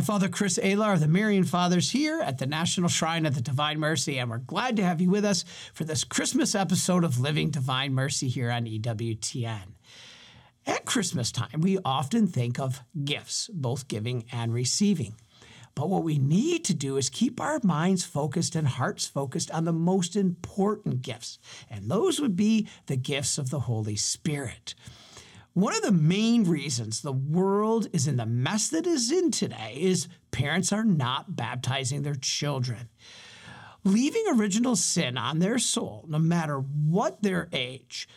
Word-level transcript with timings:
I'm 0.00 0.06
Father 0.06 0.30
Chris 0.30 0.58
Alar 0.62 0.94
of 0.94 1.00
the 1.00 1.08
Marian 1.08 1.44
Fathers 1.44 1.90
here 1.90 2.22
at 2.22 2.38
the 2.38 2.46
National 2.46 2.88
Shrine 2.88 3.26
of 3.26 3.34
the 3.34 3.42
Divine 3.42 3.78
Mercy, 3.78 4.18
and 4.18 4.30
we're 4.30 4.38
glad 4.38 4.76
to 4.76 4.82
have 4.82 5.02
you 5.02 5.10
with 5.10 5.26
us 5.26 5.44
for 5.74 5.84
this 5.84 6.04
Christmas 6.04 6.54
episode 6.54 7.04
of 7.04 7.20
Living 7.20 7.50
Divine 7.50 7.92
Mercy 7.92 8.26
here 8.26 8.50
on 8.50 8.64
EWTN. 8.64 9.74
At 10.64 10.86
Christmas 10.86 11.30
time, 11.30 11.60
we 11.60 11.76
often 11.84 12.26
think 12.26 12.58
of 12.58 12.80
gifts, 13.04 13.50
both 13.52 13.88
giving 13.88 14.24
and 14.32 14.54
receiving. 14.54 15.16
But 15.74 15.90
what 15.90 16.02
we 16.02 16.16
need 16.16 16.64
to 16.64 16.74
do 16.74 16.96
is 16.96 17.10
keep 17.10 17.38
our 17.38 17.60
minds 17.62 18.02
focused 18.02 18.56
and 18.56 18.68
hearts 18.68 19.06
focused 19.06 19.50
on 19.50 19.66
the 19.66 19.72
most 19.74 20.16
important 20.16 21.02
gifts, 21.02 21.38
and 21.68 21.90
those 21.90 22.18
would 22.22 22.36
be 22.36 22.68
the 22.86 22.96
gifts 22.96 23.36
of 23.36 23.50
the 23.50 23.60
Holy 23.60 23.96
Spirit. 23.96 24.74
One 25.52 25.74
of 25.74 25.82
the 25.82 25.90
main 25.90 26.44
reasons 26.44 27.00
the 27.00 27.12
world 27.12 27.88
is 27.92 28.06
in 28.06 28.16
the 28.16 28.26
mess 28.26 28.68
that 28.68 28.86
is 28.86 29.10
in 29.10 29.32
today 29.32 29.76
is 29.80 30.06
parents 30.30 30.72
are 30.72 30.84
not 30.84 31.34
baptizing 31.34 32.02
their 32.02 32.14
children. 32.14 32.88
Leaving 33.82 34.24
original 34.32 34.76
sin 34.76 35.18
on 35.18 35.38
their 35.38 35.58
soul, 35.58 36.04
no 36.08 36.18
matter 36.18 36.58
what 36.58 37.22
their 37.22 37.48
age, 37.52 38.08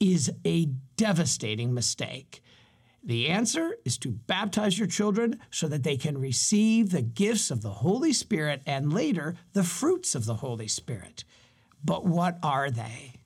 is 0.00 0.32
a 0.46 0.66
devastating 0.96 1.74
mistake. 1.74 2.40
The 3.02 3.28
answer 3.28 3.76
is 3.84 3.98
to 3.98 4.10
baptize 4.10 4.78
your 4.78 4.88
children 4.88 5.40
so 5.50 5.68
that 5.68 5.82
they 5.82 5.96
can 5.96 6.18
receive 6.18 6.90
the 6.90 7.02
gifts 7.02 7.50
of 7.50 7.62
the 7.62 7.70
Holy 7.70 8.12
Spirit 8.12 8.62
and 8.64 8.92
later 8.92 9.34
the 9.52 9.64
fruits 9.64 10.14
of 10.14 10.24
the 10.24 10.36
Holy 10.36 10.68
Spirit. 10.68 11.24
But 11.84 12.06
what 12.06 12.38
are 12.42 12.70
they? 12.70 13.17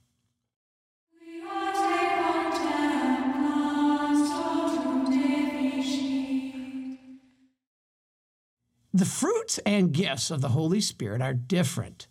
The 8.95 9.07
fruits 9.07 9.59
and 9.65 9.91
gifts 9.91 10.31
of 10.31 10.43
the 10.43 10.51
Holy 10.51 10.83
Spirit 10.83 11.23
are 11.23 11.33
different. 11.33 12.07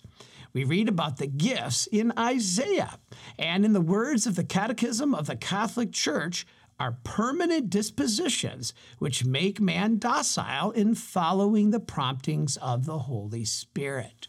We 0.51 0.63
read 0.63 0.89
about 0.89 1.17
the 1.17 1.27
gifts 1.27 1.85
in 1.85 2.11
Isaiah, 2.17 2.97
and 3.37 3.63
in 3.63 3.73
the 3.73 3.81
words 3.81 4.25
of 4.25 4.35
the 4.35 4.43
Catechism 4.43 5.13
of 5.13 5.27
the 5.27 5.35
Catholic 5.35 5.91
Church, 5.91 6.47
are 6.79 6.97
permanent 7.03 7.69
dispositions 7.69 8.73
which 8.97 9.23
make 9.23 9.61
man 9.61 9.99
docile 9.99 10.71
in 10.71 10.95
following 10.95 11.69
the 11.69 11.79
promptings 11.79 12.57
of 12.57 12.87
the 12.87 12.97
Holy 12.97 13.45
Spirit. 13.45 14.27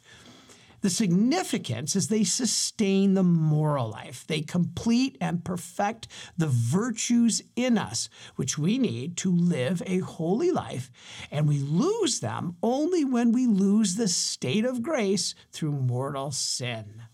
The 0.82 0.90
significance 0.90 1.94
is 1.94 2.08
they 2.08 2.24
sustain 2.24 3.14
the 3.14 3.22
moral 3.22 3.88
life. 3.88 4.26
They 4.26 4.40
complete 4.40 5.16
and 5.20 5.44
perfect 5.44 6.08
the 6.36 6.48
virtues 6.48 7.40
in 7.54 7.78
us, 7.78 8.08
which 8.34 8.58
we 8.58 8.78
need 8.78 9.16
to 9.18 9.34
live 9.34 9.82
a 9.86 10.00
holy 10.00 10.50
life. 10.50 10.90
And 11.30 11.48
we 11.48 11.60
lose 11.60 12.18
them 12.18 12.56
only 12.62 13.04
when 13.04 13.30
we 13.30 13.46
lose 13.46 13.94
the 13.94 14.08
state 14.08 14.64
of 14.64 14.82
grace 14.82 15.36
through 15.52 15.72
mortal 15.72 16.32
sin. 16.32 17.04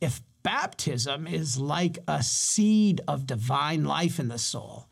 If 0.00 0.20
baptism 0.42 1.28
is 1.28 1.56
like 1.56 1.98
a 2.08 2.22
seed 2.22 3.00
of 3.06 3.26
divine 3.26 3.84
life 3.84 4.18
in 4.18 4.26
the 4.26 4.38
soul, 4.38 4.88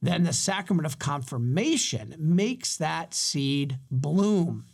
then 0.00 0.22
the 0.22 0.32
sacrament 0.32 0.86
of 0.86 1.00
confirmation 1.00 2.14
makes 2.18 2.76
that 2.76 3.14
seed 3.14 3.78
bloom. 3.90 4.66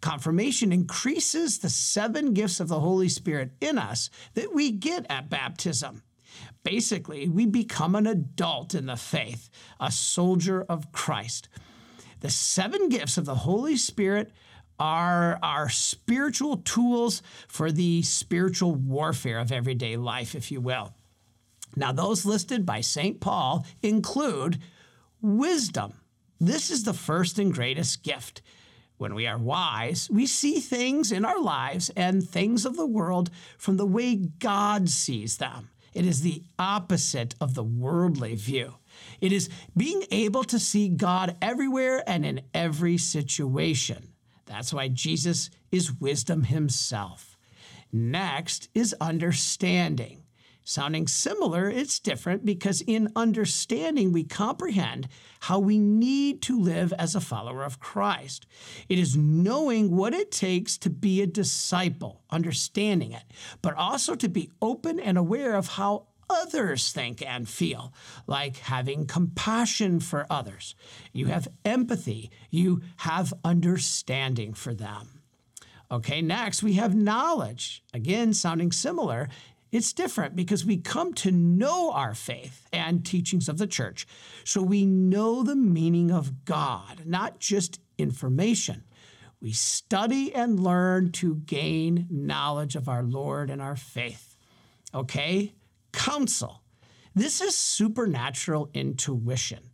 Confirmation 0.00 0.72
increases 0.72 1.58
the 1.58 1.70
seven 1.70 2.34
gifts 2.34 2.60
of 2.60 2.68
the 2.68 2.80
Holy 2.80 3.08
Spirit 3.08 3.52
in 3.60 3.78
us 3.78 4.10
that 4.34 4.54
we 4.54 4.70
get 4.70 5.06
at 5.08 5.30
baptism. 5.30 6.02
Basically, 6.62 7.28
we 7.28 7.46
become 7.46 7.94
an 7.94 8.06
adult 8.06 8.74
in 8.74 8.86
the 8.86 8.96
faith, 8.96 9.50
a 9.78 9.92
soldier 9.92 10.62
of 10.68 10.92
Christ. 10.92 11.48
The 12.20 12.30
seven 12.30 12.88
gifts 12.88 13.18
of 13.18 13.26
the 13.26 13.34
Holy 13.34 13.76
Spirit 13.76 14.32
are 14.78 15.38
our 15.42 15.68
spiritual 15.68 16.56
tools 16.58 17.22
for 17.48 17.70
the 17.70 18.02
spiritual 18.02 18.74
warfare 18.74 19.38
of 19.38 19.52
everyday 19.52 19.96
life, 19.96 20.34
if 20.34 20.50
you 20.50 20.60
will. 20.60 20.94
Now, 21.76 21.92
those 21.92 22.24
listed 22.24 22.64
by 22.64 22.80
St. 22.80 23.20
Paul 23.20 23.66
include 23.82 24.58
wisdom. 25.20 25.94
This 26.40 26.70
is 26.70 26.84
the 26.84 26.94
first 26.94 27.38
and 27.38 27.52
greatest 27.52 28.02
gift. 28.02 28.42
When 28.96 29.14
we 29.14 29.26
are 29.26 29.38
wise, 29.38 30.08
we 30.10 30.26
see 30.26 30.60
things 30.60 31.10
in 31.10 31.24
our 31.24 31.40
lives 31.40 31.90
and 31.96 32.28
things 32.28 32.64
of 32.64 32.76
the 32.76 32.86
world 32.86 33.30
from 33.58 33.76
the 33.76 33.86
way 33.86 34.14
God 34.14 34.88
sees 34.88 35.38
them. 35.38 35.70
It 35.92 36.06
is 36.06 36.22
the 36.22 36.42
opposite 36.58 37.34
of 37.40 37.54
the 37.54 37.62
worldly 37.62 38.34
view. 38.34 38.74
It 39.20 39.32
is 39.32 39.48
being 39.76 40.04
able 40.10 40.44
to 40.44 40.58
see 40.58 40.88
God 40.88 41.36
everywhere 41.40 42.02
and 42.06 42.24
in 42.24 42.42
every 42.52 42.98
situation. 42.98 44.12
That's 44.46 44.72
why 44.72 44.88
Jesus 44.88 45.50
is 45.70 45.92
wisdom 46.00 46.44
himself. 46.44 47.36
Next 47.92 48.68
is 48.74 48.94
understanding. 49.00 50.23
Sounding 50.66 51.06
similar, 51.06 51.68
it's 51.68 52.00
different 52.00 52.46
because 52.46 52.80
in 52.80 53.12
understanding, 53.14 54.12
we 54.12 54.24
comprehend 54.24 55.08
how 55.40 55.58
we 55.58 55.78
need 55.78 56.40
to 56.40 56.58
live 56.58 56.90
as 56.98 57.14
a 57.14 57.20
follower 57.20 57.62
of 57.62 57.80
Christ. 57.80 58.46
It 58.88 58.98
is 58.98 59.14
knowing 59.14 59.94
what 59.94 60.14
it 60.14 60.32
takes 60.32 60.78
to 60.78 60.88
be 60.88 61.20
a 61.20 61.26
disciple, 61.26 62.22
understanding 62.30 63.12
it, 63.12 63.24
but 63.60 63.74
also 63.74 64.14
to 64.14 64.28
be 64.28 64.50
open 64.62 64.98
and 64.98 65.18
aware 65.18 65.54
of 65.54 65.68
how 65.68 66.06
others 66.30 66.92
think 66.92 67.20
and 67.20 67.46
feel, 67.46 67.92
like 68.26 68.56
having 68.56 69.06
compassion 69.06 70.00
for 70.00 70.26
others. 70.30 70.74
You 71.12 71.26
have 71.26 71.46
empathy, 71.66 72.30
you 72.48 72.80
have 72.96 73.34
understanding 73.44 74.54
for 74.54 74.72
them. 74.72 75.20
Okay, 75.90 76.22
next 76.22 76.62
we 76.62 76.72
have 76.74 76.94
knowledge. 76.94 77.84
Again, 77.92 78.32
sounding 78.32 78.72
similar, 78.72 79.28
it's 79.74 79.92
different 79.92 80.36
because 80.36 80.64
we 80.64 80.76
come 80.76 81.12
to 81.14 81.32
know 81.32 81.90
our 81.90 82.14
faith 82.14 82.68
and 82.72 83.04
teachings 83.04 83.48
of 83.48 83.58
the 83.58 83.66
church. 83.66 84.06
So 84.44 84.62
we 84.62 84.86
know 84.86 85.42
the 85.42 85.56
meaning 85.56 86.12
of 86.12 86.44
God, 86.44 87.02
not 87.04 87.40
just 87.40 87.80
information. 87.98 88.84
We 89.40 89.50
study 89.50 90.32
and 90.32 90.60
learn 90.60 91.10
to 91.12 91.34
gain 91.34 92.06
knowledge 92.08 92.76
of 92.76 92.88
our 92.88 93.02
Lord 93.02 93.50
and 93.50 93.60
our 93.60 93.74
faith. 93.74 94.36
Okay? 94.94 95.54
Counsel. 95.92 96.62
This 97.12 97.40
is 97.40 97.58
supernatural 97.58 98.70
intuition. 98.74 99.70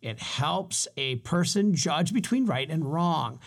It 0.00 0.18
helps 0.18 0.88
a 0.96 1.16
person 1.16 1.74
judge 1.74 2.14
between 2.14 2.46
right 2.46 2.70
and 2.70 2.90
wrong. 2.90 3.38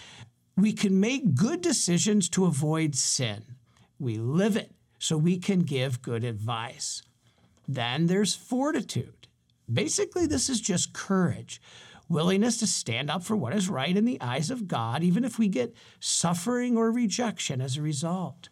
We 0.55 0.71
can 0.71 0.99
make 0.99 1.33
good 1.33 1.61
decisions 1.61 2.29
to 2.29 2.45
avoid 2.45 2.93
sin. 2.93 3.41
We 3.97 4.17
live 4.17 4.55
it 4.55 4.71
so 5.05 5.15
we 5.17 5.37
can 5.37 5.59
give 5.59 6.01
good 6.01 6.23
advice. 6.23 7.03
Then 7.67 8.07
there's 8.07 8.33
fortitude. 8.33 9.27
Basically, 9.71 10.25
this 10.25 10.49
is 10.49 10.59
just 10.59 10.93
courage, 10.93 11.61
willingness 12.09 12.57
to 12.57 12.65
stand 12.65 13.11
up 13.11 13.23
for 13.23 13.35
what 13.35 13.53
is 13.53 13.69
right 13.69 13.95
in 13.95 14.05
the 14.05 14.19
eyes 14.19 14.49
of 14.49 14.67
God, 14.67 15.03
even 15.03 15.23
if 15.23 15.37
we 15.37 15.47
get 15.47 15.75
suffering 15.99 16.75
or 16.75 16.91
rejection 16.91 17.61
as 17.61 17.77
a 17.77 17.83
result. 17.83 18.49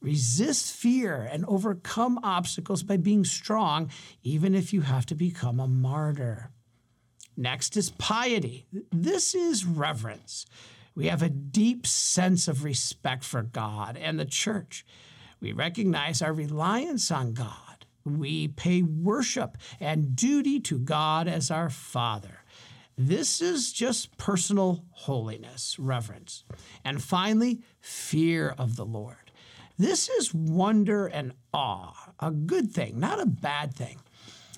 Resist 0.00 0.72
fear 0.72 1.28
and 1.30 1.44
overcome 1.46 2.18
obstacles 2.24 2.82
by 2.82 2.96
being 2.96 3.22
strong, 3.22 3.88
even 4.24 4.52
if 4.52 4.72
you 4.72 4.80
have 4.80 5.06
to 5.06 5.14
become 5.14 5.60
a 5.60 5.68
martyr. 5.68 6.50
Next 7.36 7.76
is 7.76 7.90
piety. 7.90 8.66
This 8.90 9.32
is 9.32 9.64
reverence. 9.64 10.44
We 10.96 11.06
have 11.06 11.22
a 11.22 11.28
deep 11.28 11.86
sense 11.86 12.48
of 12.48 12.64
respect 12.64 13.22
for 13.22 13.42
God 13.42 13.96
and 13.96 14.18
the 14.18 14.24
church. 14.24 14.84
We 15.44 15.52
recognize 15.52 16.22
our 16.22 16.32
reliance 16.32 17.10
on 17.10 17.34
God. 17.34 17.84
We 18.02 18.48
pay 18.48 18.80
worship 18.82 19.58
and 19.78 20.16
duty 20.16 20.58
to 20.60 20.78
God 20.78 21.28
as 21.28 21.50
our 21.50 21.68
Father. 21.68 22.38
This 22.96 23.42
is 23.42 23.70
just 23.70 24.16
personal 24.16 24.86
holiness, 24.92 25.78
reverence. 25.78 26.44
And 26.82 27.02
finally, 27.02 27.60
fear 27.78 28.54
of 28.56 28.76
the 28.76 28.86
Lord. 28.86 29.32
This 29.76 30.08
is 30.08 30.32
wonder 30.32 31.08
and 31.08 31.34
awe, 31.52 32.14
a 32.18 32.30
good 32.30 32.72
thing, 32.72 32.98
not 32.98 33.20
a 33.20 33.26
bad 33.26 33.74
thing. 33.74 34.00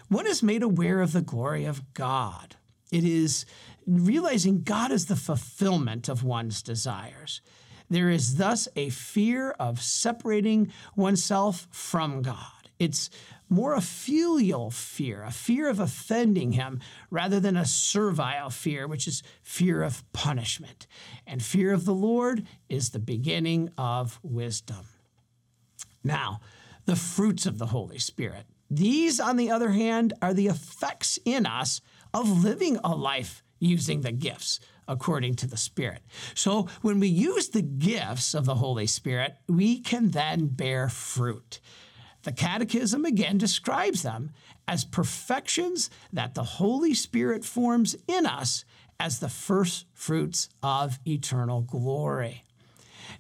One 0.09 0.29
is 0.29 0.41
made 0.41 0.63
aware 0.63 1.01
of 1.01 1.11
the 1.11 1.21
glory 1.21 1.65
of 1.65 1.95
God. 1.95 2.55
It 2.93 3.03
is 3.03 3.45
realizing 3.89 4.63
God 4.63 4.93
is 4.93 5.07
the 5.07 5.17
fulfillment 5.17 6.09
of 6.09 6.23
one's 6.23 6.63
desires. 6.63 7.41
There 7.89 8.11
is 8.11 8.37
thus 8.37 8.69
a 8.77 8.91
fear 8.91 9.51
of 9.53 9.81
separating 9.81 10.73
oneself 10.95 11.69
from 11.71 12.23
God. 12.23 12.71
It's 12.79 13.11
more 13.49 13.75
a 13.75 13.81
filial 13.81 14.71
fear, 14.71 15.23
a 15.23 15.31
fear 15.31 15.69
of 15.69 15.81
offending 15.81 16.53
him, 16.53 16.81
rather 17.11 17.41
than 17.41 17.57
a 17.57 17.65
servile 17.65 18.51
fear, 18.51 18.87
which 18.87 19.07
is 19.07 19.23
fear 19.43 19.83
of 19.83 20.11
punishment. 20.13 20.87
And 21.27 21.43
fear 21.43 21.73
of 21.73 21.85
the 21.85 21.95
Lord 21.95 22.47
is 22.69 22.91
the 22.91 22.99
beginning 22.99 23.71
of 23.79 24.19
wisdom. 24.23 24.87
Now, 26.03 26.41
the 26.87 26.97
fruits 26.97 27.47
of 27.47 27.59
the 27.59 27.67
Holy 27.67 27.99
Spirit. 27.99 28.47
These, 28.71 29.21
on 29.21 29.37
the 29.37 29.51
other 29.51 29.71
hand, 29.71 30.13
are 30.21 30.35
the 30.35 30.49
effects 30.49 31.19
in 31.25 31.47
us 31.47 31.81
of 32.13 32.45
living 32.45 32.79
a 32.83 32.95
life 32.95 33.43
using 33.59 34.01
the 34.01 34.13
gifts 34.13 34.61
according 34.89 35.35
to 35.37 35.47
the 35.47 35.57
Spirit. 35.57 36.03
So 36.35 36.69
when 36.83 37.01
we 37.01 37.09
use 37.09 37.49
the 37.49 37.63
gifts 37.63 38.35
of 38.35 38.45
the 38.45 38.57
Holy 38.57 38.87
Spirit, 38.87 39.37
we 39.49 39.81
can 39.81 40.11
then 40.11 40.47
bear 40.47 40.89
fruit. 40.89 41.61
The 42.23 42.33
Catechism 42.33 43.05
again 43.05 43.39
describes 43.39 44.03
them 44.03 44.31
as 44.67 44.85
perfections 44.85 45.91
that 46.13 46.35
the 46.35 46.43
Holy 46.43 46.95
Spirit 46.95 47.45
forms 47.45 47.95
in 48.09 48.27
us 48.27 48.65
as 48.99 49.19
the 49.19 49.29
first 49.29 49.87
fruits 49.95 50.49
of 50.63 50.99
eternal 51.07 51.61
glory. 51.61 52.43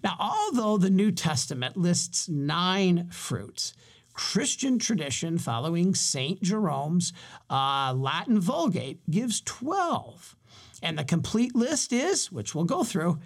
Now, 0.02 0.16
although 0.18 0.76
the 0.76 0.90
New 0.90 1.12
Testament 1.12 1.76
lists 1.76 2.28
nine 2.28 3.08
fruits, 3.10 3.74
Christian 4.12 4.78
tradition 4.78 5.38
following 5.38 5.94
St. 5.94 6.42
Jerome's 6.42 7.12
uh, 7.50 7.92
Latin 7.94 8.40
Vulgate 8.40 9.08
gives 9.10 9.40
12. 9.42 10.35
And 10.82 10.98
the 10.98 11.04
complete 11.04 11.54
list 11.54 11.92
is, 11.92 12.30
which 12.30 12.54
we'll 12.54 12.64
go 12.64 12.84
through, 12.84 13.18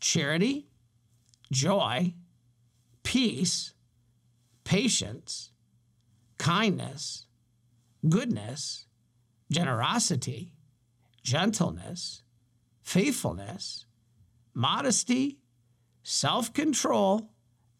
charity, 0.00 0.66
joy, 1.52 2.14
peace, 3.02 3.74
patience, 4.64 5.50
kindness, 6.38 7.26
goodness, 8.08 8.86
generosity, 9.50 10.52
gentleness, 11.22 12.22
faithfulness, 12.82 13.86
modesty, 14.54 15.38
self 16.02 16.52
control, 16.52 17.30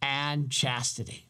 and 0.03 0.51
chastity. 0.51 1.30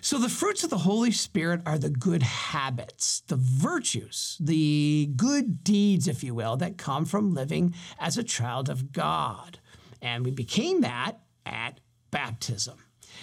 So, 0.00 0.18
the 0.18 0.28
fruits 0.28 0.64
of 0.64 0.70
the 0.70 0.78
Holy 0.78 1.10
Spirit 1.10 1.62
are 1.66 1.78
the 1.78 1.90
good 1.90 2.22
habits, 2.22 3.22
the 3.26 3.36
virtues, 3.36 4.36
the 4.40 5.10
good 5.16 5.62
deeds, 5.62 6.08
if 6.08 6.24
you 6.24 6.34
will, 6.34 6.56
that 6.56 6.78
come 6.78 7.04
from 7.04 7.34
living 7.34 7.74
as 7.98 8.16
a 8.16 8.22
child 8.22 8.68
of 8.68 8.92
God. 8.92 9.58
And 10.02 10.24
we 10.24 10.30
became 10.30 10.80
that 10.80 11.20
at 11.44 11.80
baptism. 12.10 12.78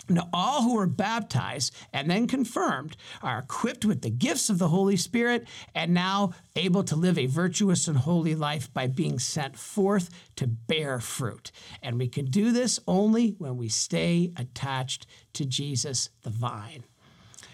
Now, 0.10 0.30
all 0.34 0.64
who 0.64 0.80
are 0.80 0.88
baptized 0.88 1.76
and 1.92 2.10
then 2.10 2.28
confirmed 2.28 2.96
are 3.22 3.40
equipped 3.40 3.86
with 3.86 4.02
the 4.02 4.10
gifts 4.10 4.50
of 4.50 4.58
the 4.58 4.70
Holy 4.70 4.98
Spirit 4.98 5.48
and 5.76 5.94
now 5.94 6.32
able 6.56 6.84
to 6.86 6.96
live 6.96 7.18
a 7.18 7.26
virtuous 7.26 7.88
and 7.88 7.98
holy 7.98 8.36
life 8.36 8.74
by 8.74 8.88
being 8.88 9.20
sent 9.20 9.58
forth 9.58 10.10
to 10.36 10.48
bear 10.48 11.00
fruit. 11.00 11.52
And 11.82 11.98
we 11.98 12.08
can 12.08 12.26
do 12.26 12.52
this 12.52 12.80
only 12.88 13.36
when 13.38 13.58
we 13.58 13.70
stay 13.70 14.32
attached 14.38 15.08
to 15.34 15.46
Jesus, 15.46 16.10
the 16.24 16.30
vine. 16.30 16.84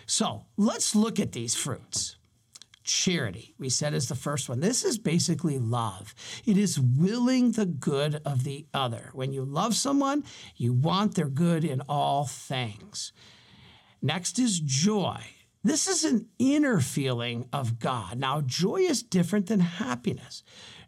So 0.06 0.46
let's 0.58 0.96
look 0.96 1.20
at 1.20 1.32
these 1.32 1.56
fruits 1.56 2.18
charity, 2.84 3.54
we 3.58 3.70
said 3.70 3.94
is 3.94 4.08
the 4.08 4.16
first 4.16 4.50
one. 4.50 4.60
This 4.60 4.84
is 4.84 4.98
basically 4.98 5.58
love. 5.60 6.14
It 6.46 6.58
is 6.58 6.80
willing 6.80 7.52
the 7.52 7.66
good 7.66 8.22
of 8.26 8.44
the 8.44 8.68
other. 8.74 9.10
When 9.14 9.34
you 9.34 9.44
love 9.44 9.76
someone, 9.76 10.24
you 10.56 10.74
want 10.74 11.16
their 11.16 11.30
good 11.30 11.64
in 11.64 11.82
all 11.90 12.26
things. 12.26 13.14
Next 14.02 14.38
is 14.40 14.60
joy. 14.60 15.22
This 15.64 15.88
is 15.88 16.04
an 16.04 16.28
inner 16.40 16.82
feeling 16.82 17.48
of 17.54 17.80
God. 17.80 18.20
Now, 18.20 18.42
joy 18.42 18.82
is 18.82 19.02
different 19.02 19.48
than 19.48 19.62
happiness. 19.62 20.44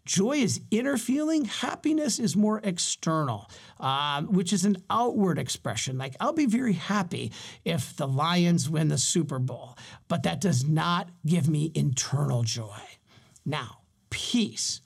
Joy 0.06 0.38
is 0.38 0.62
inner 0.70 0.98
feeling, 0.98 1.46
happiness 1.46 2.20
is 2.20 2.38
more 2.38 2.62
external, 2.64 3.50
um, 3.80 4.28
which 4.28 4.54
is 4.54 4.64
an 4.64 4.78
outward 4.90 5.40
expression. 5.40 5.98
Like, 5.98 6.16
I'll 6.20 6.32
be 6.34 6.46
very 6.46 6.74
happy 6.74 7.32
if 7.64 7.96
the 7.96 8.08
Lions 8.08 8.70
win 8.70 8.90
the 8.90 9.00
Super 9.00 9.40
Bowl, 9.40 9.76
but 10.08 10.22
that 10.24 10.40
does 10.40 10.64
not 10.64 11.10
give 11.26 11.50
me 11.50 11.72
internal 11.74 12.44
joy. 12.44 12.80
Now, 13.46 13.80
peace. 14.12 14.82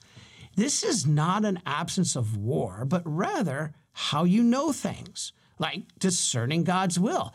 This 0.56 0.84
is 0.84 1.06
not 1.06 1.44
an 1.44 1.60
absence 1.66 2.16
of 2.16 2.38
war, 2.38 2.86
but 2.86 3.02
rather 3.06 3.74
how 3.92 4.24
you 4.24 4.42
know 4.42 4.72
things, 4.72 5.34
like 5.58 5.84
discerning 6.00 6.64
God's 6.64 6.98
will. 6.98 7.34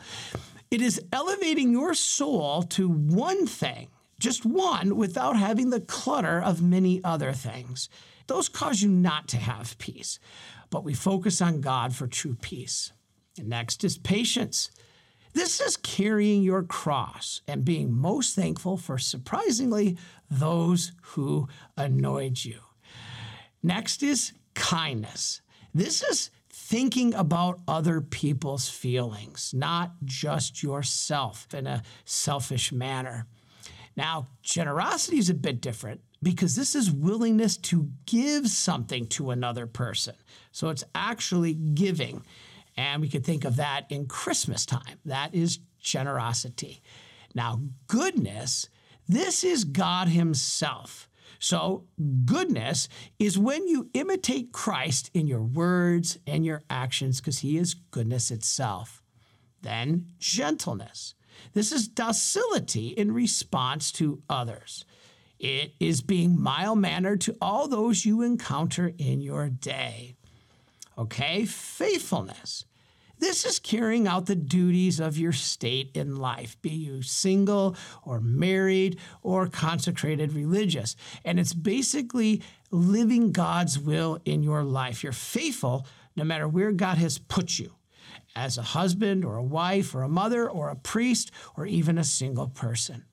It 0.71 0.81
is 0.81 1.01
elevating 1.13 1.71
your 1.71 1.93
soul 1.93 2.63
to 2.63 2.89
one 2.89 3.45
thing 3.45 3.89
just 4.19 4.45
one 4.45 4.95
without 4.95 5.37
having 5.37 5.69
the 5.69 5.81
clutter 5.81 6.41
of 6.41 6.61
many 6.61 7.03
other 7.03 7.33
things. 7.33 7.89
Those 8.27 8.49
cause 8.49 8.81
you 8.81 8.89
not 8.89 9.27
to 9.29 9.37
have 9.37 9.77
peace, 9.77 10.19
but 10.69 10.83
we 10.83 10.93
focus 10.93 11.41
on 11.41 11.61
God 11.61 11.95
for 11.95 12.07
true 12.07 12.35
peace. 12.41 12.91
And 13.37 13.49
next 13.49 13.83
is 13.83 13.97
patience. 13.97 14.71
This 15.33 15.59
is 15.59 15.75
carrying 15.75 16.43
your 16.43 16.63
cross 16.63 17.41
and 17.47 17.65
being 17.65 17.91
most 17.91 18.35
thankful 18.35 18.77
for 18.77 18.97
surprisingly 18.97 19.97
those 20.31 20.93
who 21.01 21.49
annoyed 21.75 22.43
you. 22.45 22.59
Next 23.61 24.01
is 24.01 24.31
kindness. 24.53 25.41
This 25.73 26.01
is 26.03 26.31
thinking 26.49 27.13
about 27.13 27.59
other 27.67 27.99
people's 27.99 28.69
feelings, 28.69 29.53
not 29.53 29.91
just 30.05 30.63
yourself 30.63 31.53
in 31.53 31.67
a 31.67 31.83
selfish 32.05 32.71
manner. 32.71 33.27
Now, 33.95 34.27
generosity 34.41 35.17
is 35.17 35.29
a 35.29 35.33
bit 35.33 35.61
different 35.61 36.01
because 36.21 36.55
this 36.55 36.75
is 36.75 36.91
willingness 36.91 37.55
to 37.57 37.89
give 38.05 38.47
something 38.47 39.07
to 39.07 39.31
another 39.31 39.67
person. 39.67 40.15
So 40.51 40.69
it's 40.69 40.83
actually 40.93 41.53
giving. 41.53 42.23
And 42.77 43.01
we 43.01 43.09
could 43.09 43.25
think 43.25 43.45
of 43.45 43.55
that 43.57 43.85
in 43.89 44.07
Christmas 44.07 44.65
time. 44.65 44.99
That 45.05 45.33
is 45.33 45.59
generosity. 45.79 46.81
Now, 47.33 47.61
goodness, 47.87 48.69
this 49.07 49.43
is 49.43 49.63
God 49.63 50.07
Himself. 50.07 51.09
So, 51.39 51.85
goodness 52.25 52.87
is 53.19 53.37
when 53.37 53.67
you 53.67 53.89
imitate 53.93 54.51
Christ 54.51 55.11
in 55.13 55.27
your 55.27 55.43
words 55.43 56.17
and 56.25 56.45
your 56.45 56.63
actions 56.69 57.19
because 57.19 57.39
He 57.39 57.57
is 57.57 57.73
goodness 57.73 58.31
itself. 58.31 59.03
Then, 59.61 60.07
gentleness. 60.17 61.13
This 61.53 61.71
is 61.71 61.87
docility 61.87 62.89
in 62.89 63.13
response 63.13 63.91
to 63.93 64.21
others. 64.29 64.85
It 65.39 65.73
is 65.79 66.01
being 66.01 66.39
mild 66.39 66.79
mannered 66.79 67.21
to 67.21 67.35
all 67.41 67.67
those 67.67 68.05
you 68.05 68.21
encounter 68.21 68.93
in 68.97 69.21
your 69.21 69.49
day. 69.49 70.15
Okay, 70.97 71.45
faithfulness. 71.45 72.65
This 73.17 73.45
is 73.45 73.59
carrying 73.59 74.07
out 74.07 74.25
the 74.25 74.35
duties 74.35 74.99
of 74.99 75.17
your 75.17 75.31
state 75.31 75.91
in 75.93 76.17
life, 76.17 76.61
be 76.61 76.69
you 76.69 77.01
single 77.01 77.75
or 78.03 78.19
married 78.19 78.99
or 79.21 79.47
consecrated 79.47 80.33
religious. 80.33 80.95
And 81.23 81.39
it's 81.39 81.53
basically 81.53 82.41
living 82.71 83.31
God's 83.31 83.79
will 83.79 84.19
in 84.25 84.43
your 84.43 84.63
life. 84.63 85.03
You're 85.03 85.13
faithful 85.13 85.87
no 86.15 86.23
matter 86.23 86.47
where 86.47 86.71
God 86.71 86.97
has 86.97 87.17
put 87.17 87.57
you 87.57 87.73
as 88.35 88.57
a 88.57 88.63
husband 88.63 89.23
or 89.23 89.37
a 89.37 89.43
wife 89.43 89.95
or 89.95 90.01
a 90.01 90.09
mother 90.09 90.49
or 90.49 90.69
a 90.69 90.75
priest 90.75 91.31
or 91.55 91.65
even 91.65 91.97
a 91.97 92.03
single 92.03 92.47
person. 92.47 93.05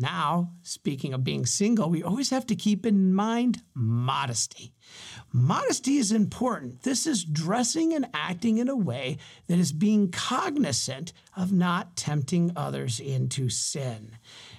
Now, 0.00 0.52
speaking 0.62 1.12
of 1.12 1.24
being 1.24 1.44
single, 1.44 1.90
we 1.90 2.04
always 2.04 2.30
have 2.30 2.46
to 2.46 2.54
keep 2.54 2.86
in 2.86 3.12
mind 3.12 3.62
modesty. 3.74 4.72
Modesty 5.32 5.96
is 5.96 6.12
important. 6.12 6.82
This 6.82 7.04
is 7.04 7.24
dressing 7.24 7.92
and 7.92 8.06
acting 8.14 8.58
in 8.58 8.68
a 8.68 8.76
way 8.76 9.18
that 9.48 9.58
is 9.58 9.72
being 9.72 10.12
cognizant 10.12 11.12
of 11.36 11.52
not 11.52 11.96
tempting 11.96 12.52
others 12.54 13.00
into 13.00 13.48
sin. 13.48 14.12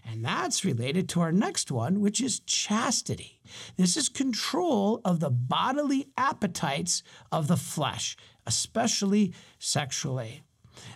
And 0.05 0.23
that's 0.23 0.65
related 0.65 1.09
to 1.09 1.21
our 1.21 1.31
next 1.31 1.71
one, 1.71 1.99
which 1.99 2.21
is 2.21 2.39
chastity. 2.41 3.39
This 3.77 3.97
is 3.97 4.09
control 4.09 5.01
of 5.05 5.19
the 5.19 5.29
bodily 5.29 6.07
appetites 6.17 7.03
of 7.31 7.47
the 7.47 7.57
flesh, 7.57 8.17
especially 8.45 9.33
sexually. 9.57 10.43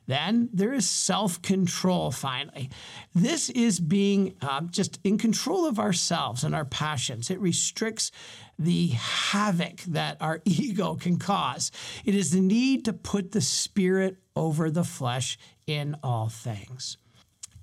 Then 0.08 0.50
there 0.54 0.74
is 0.74 0.90
self 0.90 1.42
control, 1.42 2.12
finally. 2.12 2.70
This 3.14 3.50
is 3.50 3.80
being 3.80 4.36
uh, 4.42 4.62
just 4.62 5.00
in 5.04 5.18
control 5.18 5.66
of 5.66 5.80
ourselves 5.80 6.44
and 6.44 6.56
our 6.56 6.66
passions. 6.66 7.30
It 7.30 7.40
restricts 7.40 8.12
the 8.58 8.88
havoc 8.88 9.82
that 9.82 10.18
our 10.22 10.42
ego 10.46 10.96
can 10.96 11.18
cause. 11.18 11.72
It 12.06 12.16
is 12.16 12.32
the 12.32 12.42
need 12.42 12.86
to 12.86 12.94
put 12.94 13.32
the 13.32 13.42
spirit 13.42 14.18
over 14.36 14.70
the 14.70 14.84
flesh 14.84 15.38
in 15.68 15.96
all 16.04 16.30
things. 16.30 16.98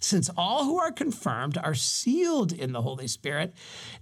Since 0.00 0.30
all 0.36 0.64
who 0.64 0.78
are 0.78 0.90
confirmed 0.90 1.58
are 1.58 1.74
sealed 1.74 2.52
in 2.52 2.72
the 2.72 2.82
Holy 2.82 3.06
Spirit, 3.06 3.54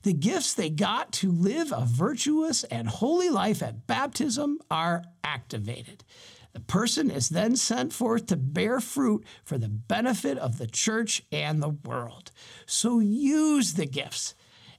the 0.03 0.13
gifts 0.13 0.55
they 0.55 0.71
got 0.71 1.13
to 1.15 1.31
live 1.31 1.73
a 1.73 1.85
virtuous 1.85 2.63
and 2.65 2.89
holy 2.89 3.29
life 3.29 3.63
at 3.63 3.87
baptism 3.89 4.59
are 4.71 5.03
activated. 5.25 6.05
The 6.53 6.61
person 6.61 7.11
is 7.11 7.29
then 7.29 7.57
sent 7.57 7.93
forth 7.93 8.27
to 8.27 8.37
bear 8.37 8.81
fruit 8.81 9.25
for 9.45 9.59
the 9.59 9.69
benefit 9.69 10.39
of 10.39 10.59
the 10.59 10.67
church 10.67 11.23
and 11.31 11.63
the 11.63 11.69
world. 11.69 12.31
So 12.65 13.01
use 13.01 13.75
the 13.75 13.87
gifts. 13.87 14.35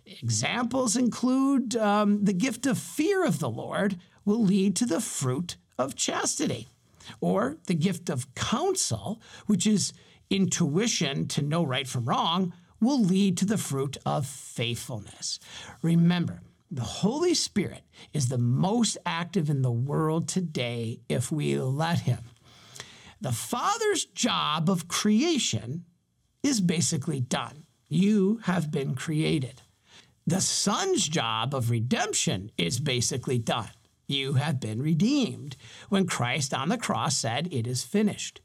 Examples 0.06 0.96
include 0.96 1.76
um, 1.76 2.24
the 2.26 2.34
gift 2.34 2.66
of 2.66 2.80
fear 2.80 3.24
of 3.24 3.40
the 3.40 3.50
Lord 3.50 3.98
will 4.26 4.44
lead 4.44 4.76
to 4.78 4.86
the 4.86 5.02
fruit 5.02 5.58
of 5.78 5.96
chastity, 5.96 6.68
or 7.22 7.58
the 7.68 7.76
gift 7.76 8.10
of 8.10 8.34
counsel, 8.36 9.22
which 9.46 9.68
is 9.68 9.94
intuition 10.30 11.28
to 11.30 11.42
know 11.42 11.64
right 11.64 11.88
from 11.88 12.06
wrong, 12.06 12.54
will 12.80 13.02
lead 13.02 13.38
to 13.38 13.46
the 13.46 13.58
fruit 13.58 13.98
of 14.06 14.26
faithfulness. 14.26 15.40
Remember, 15.82 16.42
The 16.72 16.82
Holy 16.82 17.34
Spirit 17.34 17.82
is 18.14 18.30
the 18.30 18.38
most 18.38 18.98
active 19.06 19.50
in 19.50 19.62
the 19.62 19.72
world 19.72 20.28
today 20.28 21.00
if 21.10 21.32
we 21.32 21.58
let 21.58 22.00
Him. 22.00 22.20
The 23.22 23.32
Father's 23.32 24.06
job 24.06 24.70
of 24.70 24.88
creation 24.88 25.86
is 26.42 26.62
basically 26.62 27.20
done. 27.20 27.66
You 27.90 28.38
have 28.44 28.72
been 28.72 28.96
created. 28.96 29.62
The 30.26 30.42
Son's 30.42 31.08
job 31.08 31.56
of 31.56 31.72
redemption 31.72 32.52
is 32.58 32.80
basically 32.80 33.40
done. 33.40 33.72
You 34.08 34.34
have 34.34 34.60
been 34.60 34.82
redeemed. 34.82 35.58
When 35.90 36.06
Christ 36.06 36.54
on 36.54 36.70
the 36.70 36.78
cross 36.78 37.18
said, 37.18 37.52
It 37.52 37.68
is 37.68 37.84
finished. 37.84 38.42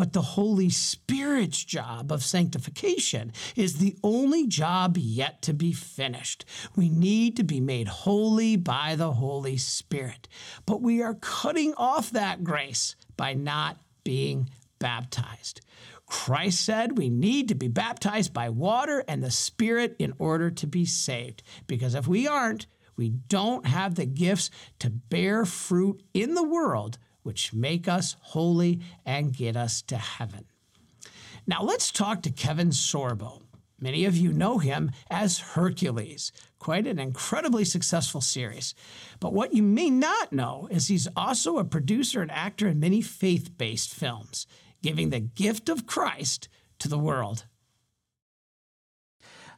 But 0.00 0.14
the 0.14 0.22
Holy 0.22 0.70
Spirit's 0.70 1.62
job 1.62 2.10
of 2.10 2.24
sanctification 2.24 3.34
is 3.54 3.76
the 3.76 3.98
only 4.02 4.46
job 4.46 4.96
yet 4.96 5.42
to 5.42 5.52
be 5.52 5.74
finished. 5.74 6.46
We 6.74 6.88
need 6.88 7.36
to 7.36 7.44
be 7.44 7.60
made 7.60 7.86
holy 7.86 8.56
by 8.56 8.94
the 8.96 9.12
Holy 9.12 9.58
Spirit. 9.58 10.26
But 10.64 10.80
we 10.80 11.02
are 11.02 11.18
cutting 11.20 11.74
off 11.76 12.12
that 12.12 12.42
grace 12.42 12.96
by 13.18 13.34
not 13.34 13.76
being 14.02 14.48
baptized. 14.78 15.60
Christ 16.06 16.64
said 16.64 16.96
we 16.96 17.10
need 17.10 17.48
to 17.48 17.54
be 17.54 17.68
baptized 17.68 18.32
by 18.32 18.48
water 18.48 19.04
and 19.06 19.22
the 19.22 19.30
Spirit 19.30 19.96
in 19.98 20.14
order 20.18 20.50
to 20.50 20.66
be 20.66 20.86
saved. 20.86 21.42
Because 21.66 21.94
if 21.94 22.08
we 22.08 22.26
aren't, 22.26 22.66
we 22.96 23.10
don't 23.10 23.66
have 23.66 23.96
the 23.96 24.06
gifts 24.06 24.50
to 24.78 24.88
bear 24.88 25.44
fruit 25.44 26.02
in 26.14 26.32
the 26.32 26.42
world 26.42 26.96
which 27.22 27.52
make 27.52 27.88
us 27.88 28.16
holy 28.20 28.80
and 29.04 29.36
get 29.36 29.56
us 29.56 29.82
to 29.82 29.96
heaven. 29.96 30.46
Now 31.46 31.62
let's 31.62 31.90
talk 31.90 32.22
to 32.22 32.30
Kevin 32.30 32.70
Sorbo. 32.70 33.42
Many 33.80 34.04
of 34.04 34.16
you 34.16 34.32
know 34.32 34.58
him 34.58 34.90
as 35.10 35.38
Hercules, 35.38 36.32
quite 36.58 36.86
an 36.86 36.98
incredibly 36.98 37.64
successful 37.64 38.20
series. 38.20 38.74
But 39.20 39.32
what 39.32 39.54
you 39.54 39.62
may 39.62 39.88
not 39.88 40.32
know 40.32 40.68
is 40.70 40.88
he's 40.88 41.08
also 41.16 41.58
a 41.58 41.64
producer 41.64 42.20
and 42.20 42.30
actor 42.30 42.68
in 42.68 42.78
many 42.78 43.00
faith 43.00 43.56
based 43.56 43.94
films 43.94 44.46
giving 44.82 45.10
the 45.10 45.20
gift 45.20 45.68
of 45.68 45.86
Christ 45.86 46.48
to 46.78 46.88
the 46.88 46.98
world. 46.98 47.44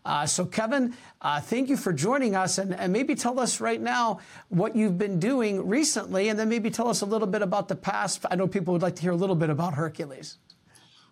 Uh, 0.04 0.26
so, 0.26 0.44
Kevin, 0.44 0.94
uh, 1.20 1.40
thank 1.40 1.68
you 1.68 1.76
for 1.76 1.92
joining 1.92 2.34
us, 2.34 2.58
and, 2.58 2.74
and, 2.74 2.92
maybe 2.92 3.14
tell 3.14 3.38
us 3.38 3.60
right 3.60 3.80
now 3.80 4.18
what 4.48 4.74
you've 4.74 4.98
been 4.98 5.20
doing 5.20 5.68
recently, 5.68 6.28
and 6.28 6.38
then 6.38 6.48
maybe 6.48 6.70
tell 6.70 6.88
us 6.88 7.02
a 7.02 7.06
little 7.06 7.28
bit 7.28 7.40
about 7.40 7.68
the 7.68 7.76
past. 7.76 8.26
I 8.28 8.34
know 8.34 8.48
people 8.48 8.72
would 8.72 8.82
like 8.82 8.96
to 8.96 9.02
hear 9.02 9.12
a 9.12 9.16
little 9.16 9.36
bit 9.36 9.48
about 9.48 9.74
Hercules. 9.74 10.38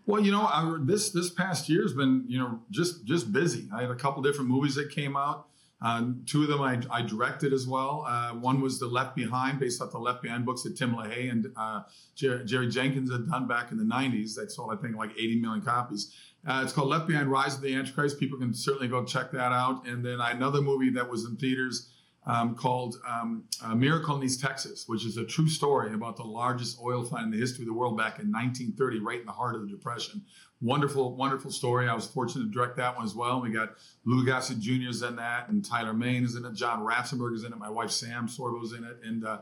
Well, 0.07 0.21
you 0.21 0.33
know, 0.33 0.43
I, 0.43 0.77
this 0.81 1.11
this 1.11 1.31
past 1.31 1.69
year 1.69 1.83
has 1.83 1.93
been, 1.93 2.25
you 2.27 2.39
know, 2.39 2.61
just 2.71 3.05
just 3.05 3.33
busy. 3.33 3.69
I 3.73 3.83
had 3.83 3.91
a 3.91 3.95
couple 3.95 4.23
different 4.23 4.51
movies 4.51 4.75
that 4.75 4.91
came 4.91 5.17
out. 5.17 5.47
Um, 5.83 6.23
two 6.27 6.43
of 6.43 6.49
them 6.49 6.61
I, 6.61 6.81
I 6.91 7.03
directed 7.03 7.53
as 7.53 7.67
well. 7.67 8.05
Uh, 8.07 8.33
one 8.33 8.61
was 8.61 8.79
The 8.79 8.87
Left 8.87 9.17
Behind, 9.17 9.59
based 9.59 9.81
off 9.81 9.93
the 9.93 9.99
Left 9.99 10.21
Behind 10.21 10.45
books 10.45 10.63
that 10.65 10.77
Tim 10.77 10.95
LaHaye 10.95 11.31
and 11.31 11.47
uh, 11.57 11.83
Jerry, 12.15 12.45
Jerry, 12.45 12.69
Jenkins 12.69 13.11
had 13.11 13.31
done 13.31 13.49
back 13.49 13.73
in 13.73 13.79
the 13.79 13.85
90s. 13.85 14.35
That 14.35 14.53
sold, 14.53 14.73
I 14.73 14.77
think, 14.77 14.97
like 14.97 15.13
80 15.13 15.41
million 15.41 15.65
copies. 15.65 16.15
Uh, 16.47 16.63
it's 16.65 16.73
called 16.73 16.89
Left 16.89 17.07
Behind 17.07 17.31
Rise 17.31 17.57
of 17.57 17.61
the 17.61 17.75
Antichrist. 17.75 18.19
People 18.19 18.39
can 18.39 18.55
certainly 18.55 18.89
go 18.89 19.05
check 19.05 19.31
that 19.33 19.53
out. 19.53 19.87
And 19.87 20.05
then 20.05 20.21
another 20.21 20.63
movie 20.63 20.91
that 20.91 21.09
was 21.09 21.25
in 21.25 21.37
theaters 21.37 21.91
um, 22.27 22.55
called 22.55 22.97
um, 23.09 23.45
Miracle 23.77 24.17
in 24.17 24.23
East 24.23 24.41
Texas, 24.41 24.85
which 24.87 25.05
is 25.05 25.17
a 25.17 25.25
true 25.25 25.49
story 25.49 25.95
about 25.95 26.17
the 26.17 26.23
largest 26.23 26.79
oil 26.83 27.05
find 27.05 27.27
in 27.27 27.31
the 27.31 27.39
history 27.39 27.65
of 27.65 27.69
the 27.69 27.75
world 27.75 27.97
back 27.97 28.19
in 28.19 28.31
1930, 28.31 29.01
right 29.01 29.21
in 29.21 29.27
the 29.27 29.33
heart 29.33 29.55
of 29.55 29.63
the 29.63 29.69
Depression. 29.69 30.23
Wonderful, 30.63 31.17
wonderful 31.17 31.51
story. 31.51 31.89
I 31.89 31.95
was 31.95 32.07
fortunate 32.07 32.45
to 32.45 32.51
direct 32.51 32.77
that 32.77 32.95
one 32.95 33.05
as 33.05 33.15
well. 33.15 33.41
We 33.41 33.51
got 33.51 33.71
Lou 34.05 34.27
Gossett 34.27 34.61
Jr. 34.61 34.91
is 34.91 35.03
in 35.03 35.17
that, 35.17 35.49
and 35.49 35.65
Tyler 35.65 35.95
Mane 35.95 36.25
is 36.25 36.37
in 36.37 36.45
it. 36.45 36.55
John 36.55 36.81
Ratzenberger 36.81 37.35
is 37.35 37.45
in 37.45 37.53
it. 37.53 37.59
My 37.59 37.71
wife 37.71 37.91
Sam 37.91 38.29
Sorbo's 38.29 38.75
in 38.75 38.85
it, 38.85 38.99
and 39.03 39.25
uh, 39.25 39.39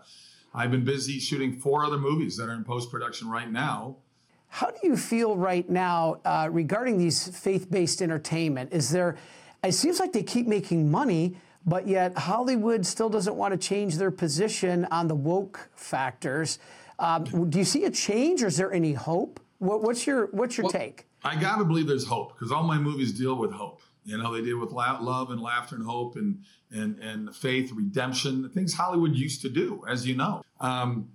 I've 0.55 0.71
been 0.71 0.85
busy 0.85 1.19
shooting 1.19 1.59
four 1.59 1.85
other 1.85 1.99
movies 1.99 2.37
that 2.37 2.49
are 2.49 2.55
in 2.55 2.65
post 2.65 2.91
production 2.91 3.29
right 3.29 3.51
now. 3.51 3.97
How 4.49 4.71
do 4.71 4.79
you 4.83 4.97
feel 4.97 5.37
right 5.37 5.69
now 5.69 6.21
uh, 6.25 6.49
regarding 6.51 6.99
these 6.99 7.29
faith-based 7.29 8.03
entertainment? 8.03 8.73
Is 8.73 8.91
there? 8.91 9.17
It 9.63 9.73
seems 9.73 10.01
like 10.01 10.13
they 10.13 10.23
keep 10.23 10.47
making 10.47 10.91
money 10.91 11.37
but 11.69 11.87
yet 11.87 12.17
Hollywood 12.17 12.87
still 12.87 13.11
doesn't 13.11 13.35
want 13.35 13.53
to 13.53 13.59
change 13.59 13.97
their 13.97 14.11
position 14.11 14.87
on 14.91 15.07
the 15.07 15.15
woke 15.15 15.69
factors. 15.75 16.59
Um, 16.99 17.25
do 17.51 17.59
you 17.59 17.65
see 17.65 17.85
a 17.85 17.91
change, 17.91 18.43
or 18.43 18.47
is 18.47 18.57
there 18.57 18.73
any 18.73 18.95
hope? 18.95 19.39
What, 19.59 19.83
what's 19.83 20.07
your 20.07 20.27
What's 20.29 20.57
your 20.57 20.65
well, 20.65 20.73
take? 20.73 21.07
I 21.23 21.37
gotta 21.37 21.65
believe 21.65 21.87
there's 21.87 22.07
hope 22.07 22.33
because 22.35 22.51
all 22.51 22.63
my 22.63 22.79
movies 22.79 23.13
deal 23.13 23.37
with 23.37 23.53
hope. 23.53 23.83
You 24.05 24.17
know, 24.17 24.35
they 24.35 24.41
deal 24.41 24.59
with 24.59 24.73
love 24.73 25.31
and 25.31 25.41
laughter 25.41 25.77
and 25.77 25.85
hope 25.85 26.17
and 26.17 26.43
and 26.73 26.99
and 27.01 27.37
faith, 27.37 27.71
redemption, 27.73 28.43
the 28.43 28.49
things 28.49 28.73
Hollywood 28.73 29.15
used 29.15 29.43
to 29.43 29.51
do, 29.51 29.85
as 29.87 30.07
you 30.07 30.17
know. 30.17 30.43
Um, 30.61 31.11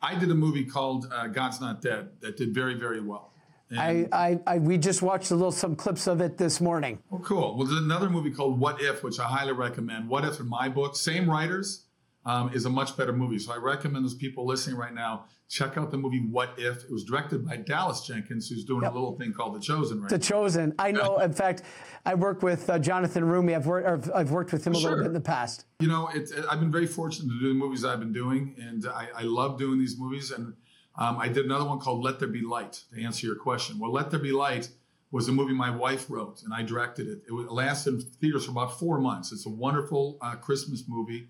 I 0.00 0.14
did 0.14 0.30
a 0.30 0.34
movie 0.34 0.64
called 0.64 1.08
uh, 1.12 1.26
God's 1.28 1.60
Not 1.60 1.82
Dead 1.82 2.10
that 2.20 2.36
did 2.36 2.54
very 2.54 2.74
very 2.74 3.00
well. 3.00 3.32
I, 3.76 4.08
I, 4.12 4.40
I, 4.46 4.58
we 4.58 4.78
just 4.78 5.02
watched 5.02 5.30
a 5.30 5.34
little 5.34 5.52
some 5.52 5.76
clips 5.76 6.06
of 6.06 6.22
it 6.22 6.38
this 6.38 6.58
morning. 6.58 7.00
Oh, 7.12 7.18
cool. 7.18 7.54
Well, 7.54 7.66
there's 7.66 7.80
another 7.80 8.08
movie 8.08 8.30
called 8.30 8.58
What 8.58 8.80
If, 8.80 9.02
which 9.02 9.20
I 9.20 9.24
highly 9.24 9.52
recommend. 9.52 10.08
What 10.08 10.24
If, 10.24 10.40
in 10.40 10.48
my 10.48 10.70
book, 10.70 10.96
same 10.96 11.28
writers, 11.28 11.84
um, 12.28 12.52
is 12.52 12.66
a 12.66 12.70
much 12.70 12.96
better 12.96 13.12
movie. 13.12 13.38
So 13.38 13.52
I 13.52 13.56
recommend 13.56 14.04
those 14.04 14.14
people 14.14 14.46
listening 14.46 14.76
right 14.76 14.94
now 14.94 15.24
check 15.48 15.78
out 15.78 15.90
the 15.90 15.96
movie 15.96 16.20
What 16.30 16.50
If. 16.58 16.84
It 16.84 16.90
was 16.90 17.04
directed 17.04 17.46
by 17.46 17.56
Dallas 17.56 18.02
Jenkins, 18.02 18.50
who's 18.50 18.64
doing 18.64 18.82
yep. 18.82 18.92
a 18.92 18.94
little 18.94 19.16
thing 19.16 19.32
called 19.32 19.54
The 19.56 19.60
Chosen. 19.60 20.02
Right. 20.02 20.10
The 20.10 20.18
Chosen. 20.18 20.74
I 20.78 20.92
know. 20.92 21.16
in 21.22 21.32
fact, 21.32 21.62
I 22.04 22.14
work 22.14 22.42
with 22.42 22.68
uh, 22.68 22.78
Jonathan 22.78 23.24
Roumie. 23.24 23.56
I've 23.56 23.66
worked. 23.66 24.10
I've 24.14 24.30
worked 24.30 24.52
with 24.52 24.66
him 24.66 24.74
a 24.74 24.76
sure. 24.78 24.90
little 24.90 25.04
bit 25.04 25.08
in 25.08 25.14
the 25.14 25.20
past. 25.20 25.64
You 25.80 25.88
know, 25.88 26.08
it, 26.08 26.30
I've 26.50 26.60
been 26.60 26.70
very 26.70 26.86
fortunate 26.86 27.32
to 27.32 27.40
do 27.40 27.48
the 27.48 27.54
movies 27.54 27.82
I've 27.82 27.98
been 27.98 28.12
doing, 28.12 28.54
and 28.60 28.86
I, 28.86 29.08
I 29.16 29.22
love 29.22 29.58
doing 29.58 29.78
these 29.78 29.98
movies 29.98 30.30
and 30.30 30.52
um, 30.98 31.16
I 31.16 31.28
did 31.28 31.44
another 31.44 31.64
one 31.64 31.78
called 31.78 32.02
Let 32.02 32.18
There 32.18 32.28
Be 32.28 32.42
Light 32.42 32.82
to 32.92 33.02
answer 33.02 33.24
your 33.24 33.36
question. 33.36 33.78
Well, 33.78 33.92
Let 33.92 34.10
There 34.10 34.18
Be 34.18 34.32
Light 34.32 34.68
was 35.12 35.28
a 35.28 35.32
movie 35.32 35.54
my 35.54 35.70
wife 35.70 36.10
wrote 36.10 36.42
and 36.42 36.52
I 36.52 36.62
directed 36.62 37.06
it. 37.06 37.22
It 37.28 37.32
lasted 37.32 37.94
in 37.94 38.00
theaters 38.00 38.44
for 38.44 38.50
about 38.50 38.78
four 38.78 39.00
months. 39.00 39.32
It's 39.32 39.46
a 39.46 39.50
wonderful 39.50 40.18
uh, 40.20 40.34
Christmas 40.34 40.84
movie. 40.88 41.28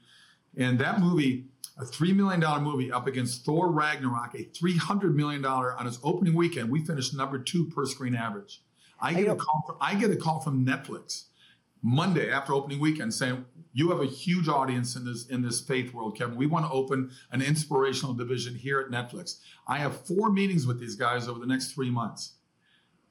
And 0.56 0.78
that 0.78 1.00
movie, 1.00 1.46
a 1.78 1.84
$3 1.84 2.14
million 2.14 2.40
movie 2.62 2.90
up 2.90 3.06
against 3.06 3.44
Thor 3.44 3.70
Ragnarok, 3.70 4.34
a 4.34 4.44
$300 4.44 5.14
million 5.14 5.44
on 5.44 5.86
its 5.86 5.98
opening 6.02 6.34
weekend, 6.34 6.70
we 6.70 6.84
finished 6.84 7.14
number 7.14 7.38
two 7.38 7.66
per 7.66 7.86
screen 7.86 8.14
average. 8.14 8.62
I 9.00 9.14
get, 9.14 9.28
a 9.28 9.36
call 9.36 9.62
from, 9.66 9.76
I 9.80 9.94
get 9.94 10.10
a 10.10 10.16
call 10.16 10.40
from 10.40 10.66
Netflix 10.66 11.26
Monday 11.82 12.30
after 12.30 12.52
opening 12.52 12.80
weekend 12.80 13.14
saying, 13.14 13.44
you 13.72 13.90
have 13.90 14.00
a 14.00 14.06
huge 14.06 14.48
audience 14.48 14.96
in 14.96 15.04
this 15.04 15.26
in 15.28 15.42
this 15.42 15.60
faith 15.60 15.94
world, 15.94 16.16
Kevin. 16.16 16.36
We 16.36 16.46
want 16.46 16.66
to 16.66 16.72
open 16.72 17.12
an 17.30 17.42
inspirational 17.42 18.12
division 18.12 18.56
here 18.56 18.80
at 18.80 18.90
Netflix. 18.90 19.38
I 19.68 19.78
have 19.78 20.04
four 20.04 20.32
meetings 20.32 20.66
with 20.66 20.80
these 20.80 20.96
guys 20.96 21.28
over 21.28 21.38
the 21.38 21.46
next 21.46 21.74
three 21.74 21.90
months. 21.90 22.34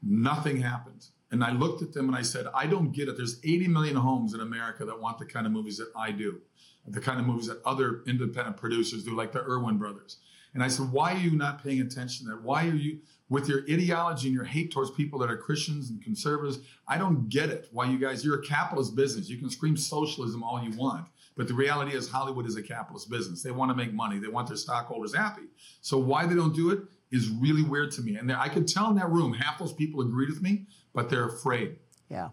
Nothing 0.01 0.57
happened. 0.57 1.05
And 1.31 1.43
I 1.43 1.51
looked 1.51 1.81
at 1.81 1.93
them 1.93 2.07
and 2.07 2.17
I 2.17 2.21
said, 2.21 2.47
I 2.53 2.67
don't 2.67 2.91
get 2.91 3.09
it. 3.09 3.17
There's 3.17 3.39
80 3.43 3.67
million 3.67 3.95
homes 3.95 4.33
in 4.33 4.39
America 4.39 4.85
that 4.85 4.99
want 4.99 5.19
the 5.19 5.25
kind 5.25 5.45
of 5.45 5.51
movies 5.51 5.77
that 5.77 5.91
I 5.95 6.11
do, 6.11 6.41
the 6.87 7.01
kind 7.01 7.19
of 7.19 7.25
movies 7.25 7.47
that 7.47 7.61
other 7.65 8.01
independent 8.07 8.57
producers 8.57 9.03
do, 9.03 9.15
like 9.15 9.31
the 9.31 9.41
Erwin 9.41 9.77
brothers. 9.77 10.17
And 10.53 10.63
I 10.63 10.69
said, 10.69 10.91
why 10.91 11.13
are 11.13 11.19
you 11.19 11.31
not 11.31 11.63
paying 11.63 11.81
attention 11.81 12.25
to 12.25 12.31
that? 12.31 12.41
Why 12.41 12.65
are 12.67 12.75
you, 12.75 12.99
with 13.29 13.49
your 13.49 13.63
ideology 13.69 14.27
and 14.27 14.35
your 14.35 14.45
hate 14.45 14.71
towards 14.71 14.89
people 14.91 15.19
that 15.19 15.29
are 15.29 15.37
Christians 15.37 15.89
and 15.89 16.01
conservatives, 16.01 16.59
I 16.87 16.97
don't 16.97 17.29
get 17.29 17.49
it. 17.49 17.67
Why 17.71 17.89
you 17.89 17.99
guys, 17.99 18.23
you're 18.23 18.39
a 18.39 18.45
capitalist 18.45 18.95
business. 18.95 19.29
You 19.29 19.37
can 19.37 19.49
scream 19.49 19.75
socialism 19.75 20.43
all 20.43 20.63
you 20.63 20.71
want. 20.71 21.07
But 21.35 21.47
the 21.47 21.53
reality 21.53 21.95
is 21.95 22.09
Hollywood 22.09 22.47
is 22.47 22.55
a 22.55 22.63
capitalist 22.63 23.09
business. 23.11 23.43
They 23.43 23.51
want 23.51 23.69
to 23.69 23.75
make 23.75 23.93
money. 23.93 24.17
They 24.17 24.29
want 24.29 24.47
their 24.47 24.57
stockholders 24.57 25.13
happy. 25.13 25.43
So 25.81 25.99
why 25.99 26.25
they 26.25 26.33
don't 26.33 26.55
do 26.55 26.71
it 26.71 26.79
is 27.11 27.29
really 27.29 27.61
weird 27.61 27.91
to 27.91 28.01
me. 28.01 28.15
And 28.15 28.31
I 28.31 28.49
could 28.49 28.67
tell 28.67 28.89
in 28.89 28.95
that 28.95 29.11
room, 29.11 29.33
half 29.33 29.59
those 29.59 29.73
people 29.73 30.01
agreed 30.01 30.29
with 30.29 30.41
me, 30.41 30.65
but 30.93 31.09
they're 31.09 31.27
afraid. 31.27 31.77
Yeah. 32.09 32.29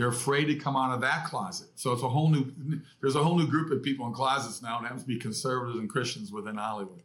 They're 0.00 0.08
afraid 0.08 0.46
to 0.46 0.54
come 0.54 0.78
out 0.78 0.94
of 0.94 1.02
that 1.02 1.26
closet. 1.26 1.68
So 1.74 1.92
it's 1.92 2.02
a 2.02 2.08
whole 2.08 2.30
new, 2.30 2.50
there's 3.02 3.16
a 3.16 3.22
whole 3.22 3.36
new 3.36 3.46
group 3.46 3.70
of 3.70 3.82
people 3.82 4.06
in 4.06 4.14
closets 4.14 4.62
now. 4.62 4.78
It 4.78 4.84
happens 4.84 5.02
to 5.02 5.08
be 5.08 5.18
conservatives 5.18 5.78
and 5.78 5.90
Christians 5.90 6.32
within 6.32 6.56
Hollywood. 6.56 7.02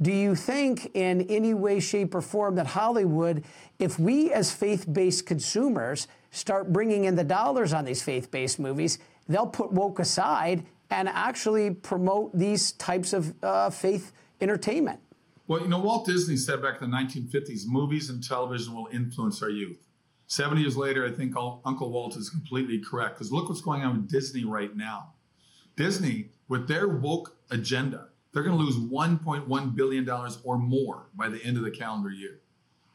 Do 0.00 0.12
you 0.12 0.36
think, 0.36 0.92
in 0.94 1.22
any 1.22 1.52
way, 1.52 1.80
shape, 1.80 2.14
or 2.14 2.20
form, 2.20 2.54
that 2.54 2.68
Hollywood, 2.68 3.42
if 3.80 3.98
we 3.98 4.32
as 4.32 4.52
faith 4.52 4.86
based 4.92 5.26
consumers 5.26 6.06
start 6.30 6.72
bringing 6.72 7.06
in 7.06 7.16
the 7.16 7.24
dollars 7.24 7.72
on 7.72 7.84
these 7.84 8.04
faith 8.04 8.30
based 8.30 8.60
movies, 8.60 9.00
they'll 9.28 9.44
put 9.44 9.72
woke 9.72 9.98
aside 9.98 10.64
and 10.90 11.08
actually 11.08 11.74
promote 11.74 12.38
these 12.38 12.70
types 12.70 13.12
of 13.12 13.34
uh, 13.42 13.68
faith 13.68 14.12
entertainment? 14.40 15.00
Well, 15.48 15.62
you 15.62 15.66
know, 15.66 15.80
Walt 15.80 16.06
Disney 16.06 16.36
said 16.36 16.62
back 16.62 16.80
in 16.82 16.88
the 16.88 16.96
1950s 16.96 17.66
movies 17.66 18.10
and 18.10 18.22
television 18.22 18.74
will 18.74 18.88
influence 18.92 19.42
our 19.42 19.50
youth. 19.50 19.87
70 20.28 20.60
years 20.60 20.76
later, 20.76 21.06
I 21.06 21.10
think 21.10 21.34
Uncle 21.36 21.90
Walt 21.90 22.16
is 22.16 22.28
completely 22.28 22.78
correct 22.78 23.16
because 23.16 23.32
look 23.32 23.48
what's 23.48 23.62
going 23.62 23.82
on 23.82 23.96
with 23.96 24.10
Disney 24.10 24.44
right 24.44 24.74
now. 24.76 25.14
Disney, 25.74 26.30
with 26.48 26.68
their 26.68 26.86
woke 26.86 27.36
agenda, 27.50 28.08
they're 28.32 28.42
going 28.42 28.56
to 28.56 28.62
lose 28.62 28.76
$1.1 28.76 29.74
billion 29.74 30.08
or 30.44 30.58
more 30.58 31.06
by 31.14 31.30
the 31.30 31.42
end 31.42 31.56
of 31.56 31.64
the 31.64 31.70
calendar 31.70 32.10
year. 32.10 32.40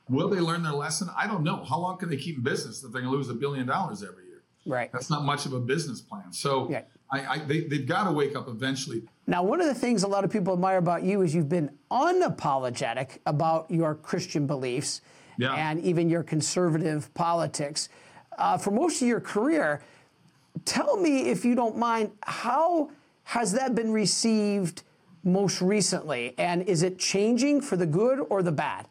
Will 0.09 0.29
they 0.29 0.39
learn 0.39 0.61
their 0.61 0.73
lesson? 0.73 1.09
I 1.17 1.25
don't 1.25 1.43
know. 1.43 1.63
How 1.63 1.79
long 1.79 1.97
can 1.97 2.09
they 2.09 2.17
keep 2.17 2.37
in 2.37 2.43
business 2.43 2.83
if 2.83 2.91
they're 2.91 3.01
going 3.01 3.11
to 3.11 3.17
lose 3.17 3.29
a 3.29 3.33
billion 3.33 3.65
dollars 3.65 4.03
every 4.03 4.25
year? 4.25 4.43
Right. 4.65 4.91
That's 4.91 5.09
not 5.09 5.23
much 5.23 5.47
of 5.47 5.53
a 5.53 5.59
business 5.59 6.01
plan. 6.01 6.31
So 6.31 6.69
yeah. 6.69 6.83
I, 7.11 7.25
I 7.25 7.37
they, 7.39 7.61
they've 7.61 7.87
got 7.87 8.03
to 8.03 8.11
wake 8.11 8.35
up 8.35 8.47
eventually. 8.47 9.03
Now, 9.25 9.41
one 9.41 9.59
of 9.59 9.67
the 9.67 9.73
things 9.73 10.03
a 10.03 10.07
lot 10.07 10.23
of 10.23 10.31
people 10.31 10.53
admire 10.53 10.77
about 10.77 11.03
you 11.03 11.21
is 11.21 11.33
you've 11.33 11.49
been 11.49 11.71
unapologetic 11.89 13.17
about 13.25 13.71
your 13.71 13.95
Christian 13.95 14.45
beliefs 14.45 15.01
Yeah. 15.37 15.53
and 15.53 15.79
even 15.81 16.09
your 16.09 16.23
conservative 16.23 17.13
politics. 17.13 17.89
Uh, 18.37 18.57
for 18.57 18.71
most 18.71 19.01
of 19.01 19.07
your 19.07 19.21
career, 19.21 19.81
tell 20.65 20.97
me, 20.97 21.29
if 21.29 21.45
you 21.45 21.55
don't 21.55 21.77
mind, 21.77 22.11
how 22.21 22.91
has 23.23 23.53
that 23.53 23.75
been 23.75 23.91
received 23.91 24.83
most 25.23 25.61
recently? 25.61 26.33
And 26.37 26.63
is 26.63 26.83
it 26.83 26.99
changing 26.99 27.61
for 27.61 27.77
the 27.77 27.85
good 27.85 28.19
or 28.29 28.43
the 28.43 28.51
bad? 28.51 28.87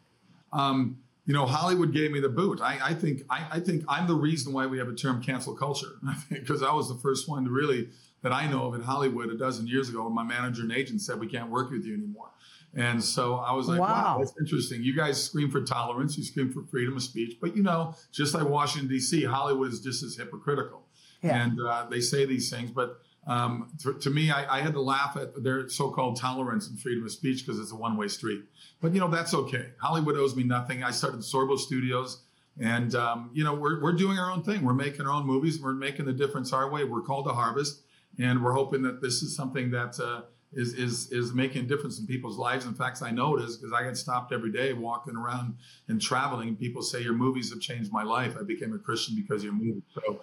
Um, 0.51 0.97
you 1.25 1.33
know, 1.33 1.45
Hollywood 1.45 1.93
gave 1.93 2.11
me 2.11 2.19
the 2.19 2.29
boot. 2.29 2.59
I, 2.61 2.79
I 2.81 2.93
think 2.93 3.21
I, 3.29 3.47
I 3.53 3.59
think 3.59 3.85
I'm 3.87 4.07
the 4.07 4.15
reason 4.15 4.51
why 4.51 4.65
we 4.65 4.77
have 4.77 4.89
a 4.89 4.95
term 4.95 5.21
cancel 5.21 5.55
culture. 5.55 5.93
Because 6.29 6.61
I 6.61 6.73
was 6.73 6.89
the 6.89 6.95
first 6.95 7.29
one 7.29 7.45
to 7.45 7.49
really 7.49 7.89
that 8.23 8.31
I 8.31 8.47
know 8.49 8.67
of 8.67 8.75
in 8.75 8.81
Hollywood 8.81 9.29
a 9.29 9.37
dozen 9.37 9.67
years 9.67 9.89
ago. 9.89 10.03
when 10.03 10.13
My 10.13 10.23
manager 10.23 10.63
and 10.63 10.71
agent 10.71 11.01
said 11.01 11.19
we 11.19 11.27
can't 11.27 11.49
work 11.49 11.71
with 11.71 11.85
you 11.85 11.93
anymore. 11.93 12.29
And 12.75 13.03
so 13.03 13.35
I 13.35 13.53
was 13.53 13.67
like, 13.67 13.79
wow, 13.79 13.87
Wow. 13.87 14.17
that's 14.19 14.33
interesting. 14.39 14.81
You 14.83 14.95
guys 14.95 15.21
scream 15.23 15.51
for 15.51 15.61
tolerance, 15.61 16.17
you 16.17 16.23
scream 16.23 16.51
for 16.51 16.63
freedom 16.63 16.95
of 16.95 17.03
speech, 17.03 17.37
but 17.39 17.55
you 17.55 17.61
know, 17.63 17.93
just 18.11 18.33
like 18.33 18.47
Washington 18.49 18.89
D.C., 18.89 19.23
Hollywood 19.25 19.71
is 19.71 19.79
just 19.79 20.01
as 20.03 20.15
hypocritical. 20.15 20.87
Yeah. 21.21 21.43
And 21.43 21.59
uh, 21.61 21.85
they 21.89 21.99
say 22.01 22.25
these 22.25 22.49
things, 22.49 22.71
but 22.71 22.99
um, 23.27 23.69
to, 23.83 23.93
to 23.99 24.09
me, 24.09 24.31
I, 24.31 24.57
I 24.57 24.61
had 24.61 24.73
to 24.73 24.81
laugh 24.81 25.15
at 25.15 25.41
their 25.43 25.69
so-called 25.69 26.17
tolerance 26.19 26.67
and 26.67 26.77
freedom 26.79 27.05
of 27.05 27.11
speech 27.11 27.45
because 27.45 27.59
it's 27.59 27.71
a 27.71 27.75
one-way 27.75 28.07
street. 28.09 28.41
But 28.81 28.93
you 28.93 28.99
know, 28.99 29.07
that's 29.07 29.33
okay. 29.33 29.67
Hollywood 29.79 30.17
owes 30.17 30.35
me 30.35 30.43
nothing. 30.43 30.83
I 30.83 30.91
started 30.91 31.21
Sorbo 31.21 31.57
Studios, 31.57 32.23
and 32.59 32.93
um, 32.95 33.29
you 33.33 33.43
know, 33.45 33.53
we're 33.53 33.81
we're 33.81 33.93
doing 33.93 34.17
our 34.19 34.29
own 34.29 34.43
thing. 34.43 34.63
We're 34.63 34.73
making 34.73 35.05
our 35.05 35.13
own 35.13 35.25
movies. 35.25 35.61
We're 35.61 35.73
making 35.73 36.05
the 36.05 36.11
difference 36.13 36.51
our 36.51 36.69
way. 36.69 36.83
We're 36.83 37.01
called 37.03 37.25
to 37.27 37.33
harvest, 37.33 37.83
and 38.19 38.43
we're 38.43 38.51
hoping 38.53 38.81
that 38.81 38.99
this 39.01 39.21
is 39.21 39.35
something 39.35 39.69
that. 39.71 39.99
Uh, 39.99 40.23
is, 40.55 40.73
is 40.73 41.11
is 41.11 41.33
making 41.33 41.65
a 41.65 41.67
difference 41.67 41.99
in 41.99 42.07
people's 42.07 42.37
lives. 42.37 42.65
In 42.65 42.73
fact, 42.73 43.01
I 43.01 43.11
know 43.11 43.37
it 43.37 43.43
is 43.43 43.57
because 43.57 43.73
I 43.73 43.83
get 43.83 43.97
stopped 43.97 44.31
every 44.31 44.51
day 44.51 44.73
walking 44.73 45.15
around 45.15 45.55
and 45.87 46.01
traveling, 46.01 46.55
people 46.55 46.81
say 46.81 47.01
your 47.01 47.13
movies 47.13 47.51
have 47.51 47.61
changed 47.61 47.91
my 47.91 48.03
life. 48.03 48.35
I 48.39 48.43
became 48.43 48.73
a 48.73 48.79
Christian 48.79 49.15
because 49.15 49.43
your 49.43 49.53
movies. 49.53 49.83
So 49.93 50.21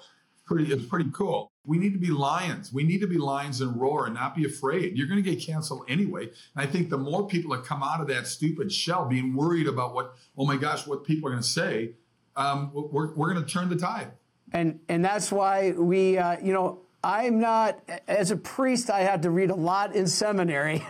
pretty 0.50 0.72
it's 0.72 0.84
pretty 0.86 1.10
cool. 1.12 1.52
We 1.64 1.78
need 1.78 1.92
to 1.92 1.98
be 1.98 2.10
lions. 2.10 2.72
We 2.72 2.82
need 2.82 3.00
to 3.00 3.06
be 3.06 3.18
lions 3.18 3.60
and 3.60 3.80
roar 3.80 4.06
and 4.06 4.14
not 4.14 4.34
be 4.34 4.44
afraid. 4.44 4.96
You're 4.96 5.06
going 5.06 5.22
to 5.22 5.30
get 5.30 5.40
canceled 5.40 5.84
anyway. 5.88 6.24
And 6.24 6.56
I 6.56 6.66
think 6.66 6.90
the 6.90 6.98
more 6.98 7.28
people 7.28 7.54
that 7.54 7.64
come 7.64 7.82
out 7.82 8.00
of 8.00 8.08
that 8.08 8.26
stupid 8.26 8.72
shell, 8.72 9.04
being 9.04 9.34
worried 9.34 9.68
about 9.68 9.94
what, 9.94 10.14
oh 10.36 10.46
my 10.46 10.56
gosh, 10.56 10.86
what 10.86 11.04
people 11.04 11.28
are 11.28 11.32
going 11.32 11.42
to 11.42 11.48
say, 11.48 11.92
um, 12.34 12.70
we're, 12.72 13.14
we're 13.14 13.32
going 13.32 13.44
to 13.44 13.50
turn 13.50 13.68
the 13.68 13.76
tide. 13.76 14.12
And 14.52 14.80
and 14.88 15.04
that's 15.04 15.30
why 15.30 15.70
we, 15.70 16.18
uh, 16.18 16.38
you 16.42 16.52
know, 16.52 16.80
I'm 17.02 17.40
not 17.40 17.80
as 18.06 18.30
a 18.30 18.36
priest. 18.36 18.90
I 18.90 19.00
had 19.00 19.22
to 19.22 19.30
read 19.30 19.50
a 19.50 19.54
lot 19.54 19.94
in 19.94 20.06
seminary, 20.06 20.84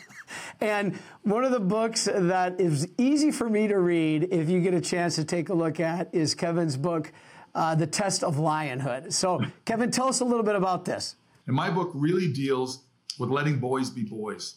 and 0.60 0.98
one 1.22 1.44
of 1.44 1.52
the 1.52 1.60
books 1.60 2.04
that 2.04 2.60
is 2.60 2.88
easy 2.98 3.30
for 3.30 3.48
me 3.48 3.68
to 3.68 3.78
read, 3.78 4.28
if 4.30 4.50
you 4.50 4.60
get 4.60 4.74
a 4.74 4.80
chance 4.80 5.16
to 5.16 5.24
take 5.24 5.48
a 5.48 5.54
look 5.54 5.80
at, 5.80 6.14
is 6.14 6.34
Kevin's 6.34 6.76
book, 6.76 7.10
uh, 7.54 7.74
"The 7.74 7.86
Test 7.86 8.22
of 8.22 8.36
Lionhood." 8.36 9.12
So, 9.12 9.40
Kevin, 9.64 9.90
tell 9.90 10.08
us 10.08 10.20
a 10.20 10.24
little 10.24 10.44
bit 10.44 10.56
about 10.56 10.84
this. 10.84 11.16
And 11.46 11.56
my 11.56 11.70
book 11.70 11.90
really 11.94 12.32
deals 12.32 12.84
with 13.18 13.30
letting 13.30 13.58
boys 13.58 13.88
be 13.88 14.02
boys 14.02 14.56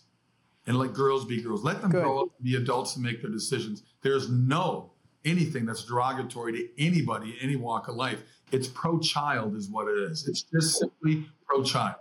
and 0.67 0.78
let 0.78 0.93
girls 0.93 1.26
be 1.26 1.41
girls. 1.41 1.63
Let 1.63 1.82
them 1.82 1.91
Good. 1.91 2.04
grow 2.04 2.23
up, 2.23 2.30
be 2.41 2.56
adults, 2.56 2.95
and 2.95 3.06
make 3.06 3.21
their 3.21 3.32
decisions. 3.32 3.84
There's 4.02 4.30
no 4.30 4.91
anything 5.26 5.65
that's 5.65 5.84
derogatory 5.84 6.54
to 6.54 6.84
anybody, 6.84 7.32
in 7.32 7.38
any 7.41 7.56
walk 7.56 7.88
of 7.88 7.95
life. 7.95 8.23
It's 8.51 8.67
pro-child, 8.67 9.55
is 9.55 9.69
what 9.69 9.88
it 9.88 9.99
is. 9.99 10.27
It's 10.27 10.43
just 10.43 10.79
simply 10.79 11.29
pro-child. 11.45 11.95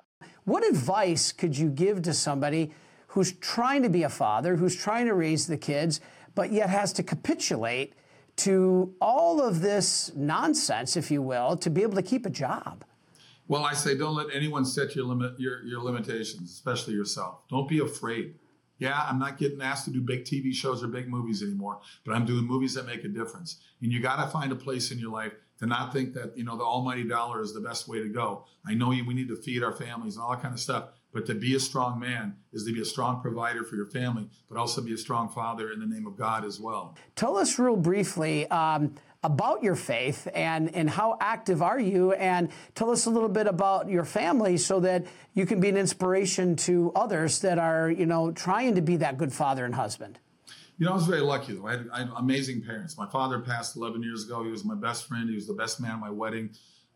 What 0.44 0.66
advice 0.66 1.32
could 1.32 1.58
you 1.58 1.68
give 1.68 2.02
to 2.02 2.14
somebody 2.14 2.72
who's 3.08 3.32
trying 3.32 3.82
to 3.82 3.90
be 3.90 4.02
a 4.02 4.08
father, 4.08 4.56
who's 4.56 4.76
trying 4.76 5.06
to 5.06 5.14
raise 5.14 5.46
the 5.46 5.58
kids, 5.58 6.00
but 6.34 6.52
yet 6.52 6.70
has 6.70 6.92
to 6.94 7.02
capitulate 7.02 7.94
to 8.36 8.94
all 9.00 9.42
of 9.42 9.60
this 9.60 10.12
nonsense, 10.14 10.96
if 10.96 11.10
you 11.10 11.20
will, 11.20 11.56
to 11.56 11.68
be 11.68 11.82
able 11.82 11.96
to 11.96 12.02
keep 12.02 12.24
a 12.24 12.30
job? 12.30 12.84
Well, 13.48 13.64
I 13.64 13.74
say 13.74 13.96
don't 13.96 14.14
let 14.14 14.28
anyone 14.32 14.64
set 14.64 14.94
your 14.94 15.06
limit 15.06 15.38
your, 15.40 15.64
your 15.64 15.82
limitations, 15.82 16.50
especially 16.50 16.94
yourself. 16.94 17.40
Don't 17.48 17.68
be 17.68 17.80
afraid. 17.80 18.34
Yeah, 18.78 19.04
I'm 19.08 19.18
not 19.18 19.38
getting 19.38 19.60
asked 19.60 19.86
to 19.86 19.90
do 19.90 20.00
big 20.00 20.24
TV 20.24 20.52
shows 20.54 20.84
or 20.84 20.86
big 20.86 21.08
movies 21.08 21.42
anymore, 21.42 21.80
but 22.04 22.14
I'm 22.14 22.24
doing 22.24 22.44
movies 22.44 22.74
that 22.74 22.86
make 22.86 23.04
a 23.04 23.08
difference. 23.08 23.60
And 23.82 23.90
you 23.90 24.00
got 24.00 24.22
to 24.24 24.30
find 24.30 24.52
a 24.52 24.56
place 24.56 24.92
in 24.92 24.98
your 24.98 25.10
life 25.10 25.32
to 25.58 25.66
not 25.66 25.92
think 25.92 26.14
that 26.14 26.36
you 26.36 26.44
know 26.44 26.56
the 26.56 26.64
almighty 26.64 27.04
dollar 27.04 27.42
is 27.42 27.52
the 27.52 27.60
best 27.60 27.88
way 27.88 27.98
to 27.98 28.08
go. 28.08 28.44
I 28.66 28.74
know 28.74 28.88
we 28.88 29.02
need 29.14 29.28
to 29.28 29.36
feed 29.36 29.62
our 29.62 29.72
families 29.72 30.16
and 30.16 30.24
all 30.24 30.30
that 30.30 30.42
kind 30.42 30.54
of 30.54 30.60
stuff, 30.60 30.90
but 31.12 31.26
to 31.26 31.34
be 31.34 31.54
a 31.54 31.60
strong 31.60 31.98
man 31.98 32.36
is 32.52 32.64
to 32.64 32.72
be 32.72 32.80
a 32.80 32.84
strong 32.84 33.20
provider 33.20 33.64
for 33.64 33.76
your 33.76 33.86
family, 33.86 34.28
but 34.48 34.58
also 34.58 34.80
be 34.80 34.92
a 34.92 34.98
strong 34.98 35.28
father 35.28 35.70
in 35.70 35.80
the 35.80 35.86
name 35.86 36.06
of 36.06 36.16
God 36.16 36.44
as 36.44 36.60
well. 36.60 36.96
Tell 37.16 37.36
us 37.36 37.58
real 37.58 37.76
briefly 37.76 38.48
um, 38.50 38.94
about 39.22 39.62
your 39.62 39.74
faith 39.74 40.28
and, 40.32 40.74
and 40.74 40.88
how 40.88 41.16
active 41.20 41.60
are 41.60 41.80
you, 41.80 42.12
and 42.12 42.50
tell 42.74 42.90
us 42.90 43.06
a 43.06 43.10
little 43.10 43.28
bit 43.28 43.46
about 43.46 43.88
your 43.88 44.04
family 44.04 44.56
so 44.56 44.80
that 44.80 45.06
you 45.34 45.44
can 45.44 45.60
be 45.60 45.68
an 45.68 45.76
inspiration 45.76 46.54
to 46.56 46.92
others 46.94 47.40
that 47.40 47.58
are, 47.58 47.90
you 47.90 48.06
know, 48.06 48.30
trying 48.30 48.76
to 48.76 48.80
be 48.80 48.96
that 48.96 49.18
good 49.18 49.32
father 49.32 49.64
and 49.64 49.74
husband. 49.74 50.18
You 50.78 50.86
know, 50.86 50.92
I 50.92 50.94
was 50.94 51.06
very 51.06 51.20
lucky 51.20 51.54
though. 51.54 51.66
I 51.66 51.72
had, 51.72 51.88
I 51.92 51.98
had 51.98 52.10
amazing 52.16 52.62
parents. 52.62 52.96
My 52.96 53.08
father 53.08 53.40
passed 53.40 53.76
11 53.76 54.02
years 54.02 54.24
ago. 54.24 54.44
He 54.44 54.50
was 54.50 54.64
my 54.64 54.76
best 54.76 55.08
friend. 55.08 55.28
He 55.28 55.34
was 55.34 55.46
the 55.46 55.54
best 55.54 55.80
man 55.80 55.90
at 55.92 55.98
my 56.00 56.10
wedding. 56.10 56.50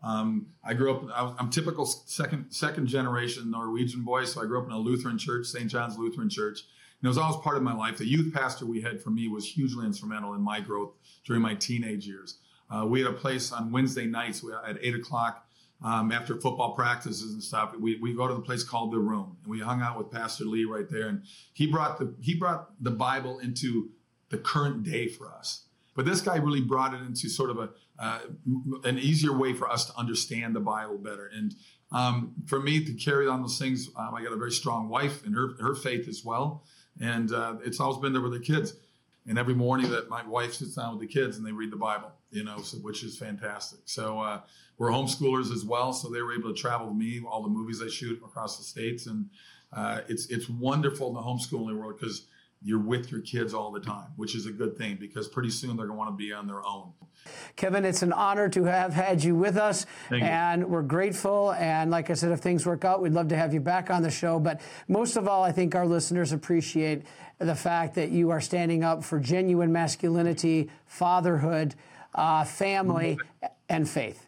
Um, 0.05 0.47
I 0.65 0.75
grew 0.75 0.95
up. 0.95 1.03
I 1.15 1.23
was, 1.23 1.35
I'm 1.39 1.51
typical 1.51 1.85
second 1.85 2.47
second 2.51 2.87
generation 2.87 3.51
Norwegian 3.51 4.03
boy, 4.03 4.25
so 4.25 4.43
I 4.43 4.47
grew 4.47 4.61
up 4.61 4.67
in 4.67 4.73
a 4.73 4.79
Lutheran 4.79 5.19
church, 5.19 5.47
St. 5.47 5.69
John's 5.69 5.99
Lutheran 5.99 6.29
Church. 6.29 6.61
And 7.01 7.07
it 7.07 7.09
was 7.09 7.19
always 7.19 7.37
part 7.43 7.57
of 7.57 7.63
my 7.63 7.75
life. 7.75 7.99
The 7.99 8.07
youth 8.07 8.33
pastor 8.33 8.67
we 8.67 8.81
had 8.81 9.03
for 9.03 9.11
me 9.11 9.29
was 9.29 9.47
hugely 9.47 9.85
instrumental 9.85 10.35
in 10.35 10.41
my 10.41 10.61
growth 10.61 10.93
during 11.25 11.43
my 11.43 11.55
teenage 11.55 12.07
years. 12.07 12.39
Uh, 12.71 12.87
we 12.87 13.01
had 13.01 13.11
a 13.11 13.15
place 13.15 13.53
on 13.53 13.73
Wednesday 13.73 14.07
nights 14.07 14.45
at 14.67 14.79
eight 14.81 14.95
o'clock 14.95 15.47
um, 15.85 16.13
after 16.13 16.41
football 16.41 16.75
practices 16.75 17.33
and 17.33 17.43
stuff. 17.43 17.75
We 17.79 17.99
we 18.01 18.15
go 18.15 18.29
to 18.29 18.35
the 18.35 18.41
place 18.41 18.63
called 18.63 18.93
the 18.93 18.99
Room, 18.99 19.37
and 19.43 19.51
we 19.51 19.61
hung 19.61 19.83
out 19.83 19.99
with 19.99 20.11
Pastor 20.11 20.45
Lee 20.45 20.65
right 20.65 20.89
there, 20.89 21.09
and 21.09 21.23
he 21.53 21.67
brought 21.67 21.99
the 21.99 22.15
he 22.21 22.35
brought 22.35 22.71
the 22.83 22.91
Bible 22.91 23.39
into 23.39 23.91
the 24.31 24.39
current 24.39 24.83
day 24.85 25.09
for 25.09 25.33
us. 25.33 25.67
But 25.95 26.07
this 26.07 26.23
guy 26.23 26.37
really 26.37 26.63
brought 26.63 26.95
it 26.95 27.03
into 27.03 27.29
sort 27.29 27.51
of 27.51 27.59
a 27.59 27.71
uh, 27.99 28.21
an 28.85 28.99
easier 28.99 29.37
way 29.37 29.53
for 29.53 29.71
us 29.71 29.85
to 29.87 29.97
understand 29.97 30.57
the 30.57 30.61
Bible 30.61 30.99
better. 30.99 31.31
And 31.33 31.55
um, 31.93 32.33
for 32.47 32.59
me 32.59 32.85
to 32.85 32.95
carry 32.95 33.29
on 33.29 33.43
those 33.43 33.59
things, 33.59 33.89
um, 33.97 34.15
I 34.15 34.23
got 34.23 34.33
a 34.33 34.37
very 34.37 34.51
strong 34.53 34.89
wife 34.89 35.25
and 35.25 35.35
her 35.35 35.55
her 35.61 35.75
faith 35.75 36.09
as 36.09 36.25
well. 36.25 36.65
And 37.01 37.33
uh, 37.33 37.57
it's 37.65 37.81
always 37.81 37.99
been 37.99 38.13
there 38.13 38.23
with 38.23 38.33
the 38.33 38.41
kids. 38.41 38.75
And 39.27 39.39
every 39.39 39.55
morning 39.55 39.91
that 39.91 40.09
my 40.09 40.27
wife 40.27 40.55
sits 40.55 40.75
down 40.75 40.99
with 40.99 41.09
the 41.09 41.13
kids 41.13 41.37
and 41.37 41.47
they 41.47 41.53
read 41.53 41.71
the 41.71 41.77
Bible, 41.77 42.11
you 42.33 42.45
know, 42.45 42.61
so, 42.63 42.79
which 42.79 43.05
is 43.05 43.17
fantastic. 43.17 43.81
So 43.85 44.19
uh, 44.19 44.41
we're 44.79 44.91
homeschoolers 44.91 45.53
as 45.53 45.65
well, 45.65 45.93
so 45.93 46.09
they 46.09 46.23
were 46.23 46.35
able 46.35 46.53
to 46.53 46.61
travel 46.61 46.89
with 46.89 46.97
me, 46.97 47.21
all 47.29 47.43
the 47.43 47.49
movies 47.49 47.81
I 47.85 47.89
shoot 47.89 48.21
across 48.25 48.59
the 48.59 48.65
states, 48.65 49.07
and 49.07 49.27
uh, 49.73 50.01
it's 50.09 50.27
it's 50.27 50.49
wonderful 50.49 51.09
in 51.09 51.15
the 51.15 51.21
homeschooling 51.21 51.79
world 51.79 51.99
because 52.01 52.27
you're 52.65 52.79
with 52.79 53.11
your 53.11 53.21
kids 53.21 53.55
all 53.55 53.73
the 53.73 53.81
time, 53.81 54.09
which 54.17 54.35
is 54.35 54.47
a 54.47 54.53
good 54.53 54.77
thing 54.79 54.97
because 55.01 55.29
pretty 55.29 55.51
soon 55.51 55.77
they're 55.77 55.87
going 55.87 55.97
to 55.97 55.99
want 55.99 56.11
to 56.11 56.17
be 56.17 56.33
on 56.33 56.47
their 56.47 56.65
own. 56.65 56.93
Kevin, 57.57 57.85
it's 57.85 58.03
an 58.03 58.13
honor 58.13 58.49
to 58.49 58.65
have 58.65 58.93
had 58.93 59.23
you 59.23 59.35
with 59.35 59.57
us, 59.57 59.87
Thank 60.09 60.23
you. 60.23 60.29
and 60.29 60.69
we're 60.69 60.83
grateful. 60.83 61.53
And 61.53 61.91
like 61.91 62.11
I 62.11 62.15
said, 62.15 62.33
if 62.33 62.41
things 62.41 62.67
work 62.67 62.85
out, 62.85 63.01
we'd 63.03 63.13
love 63.13 63.29
to 63.29 63.37
have 63.37 63.53
you 63.55 63.61
back 63.61 63.91
on 63.91 64.03
the 64.03 64.11
show. 64.11 64.39
But 64.39 64.61
most 64.89 65.17
of 65.17 65.29
all, 65.29 65.43
I 65.43 65.53
think 65.53 65.75
our 65.75 65.87
listeners 65.87 66.33
appreciate 66.33 67.03
the 67.39 67.55
fact 67.55 67.95
that 67.97 68.11
you 68.11 68.31
are 68.31 68.41
standing 68.41 68.85
up 68.85 69.03
for 69.05 69.19
genuine 69.19 69.73
masculinity, 69.73 70.71
fatherhood, 70.87 71.75
uh, 72.15 72.45
family, 72.45 73.19
and 73.69 73.89
faith. 73.89 74.27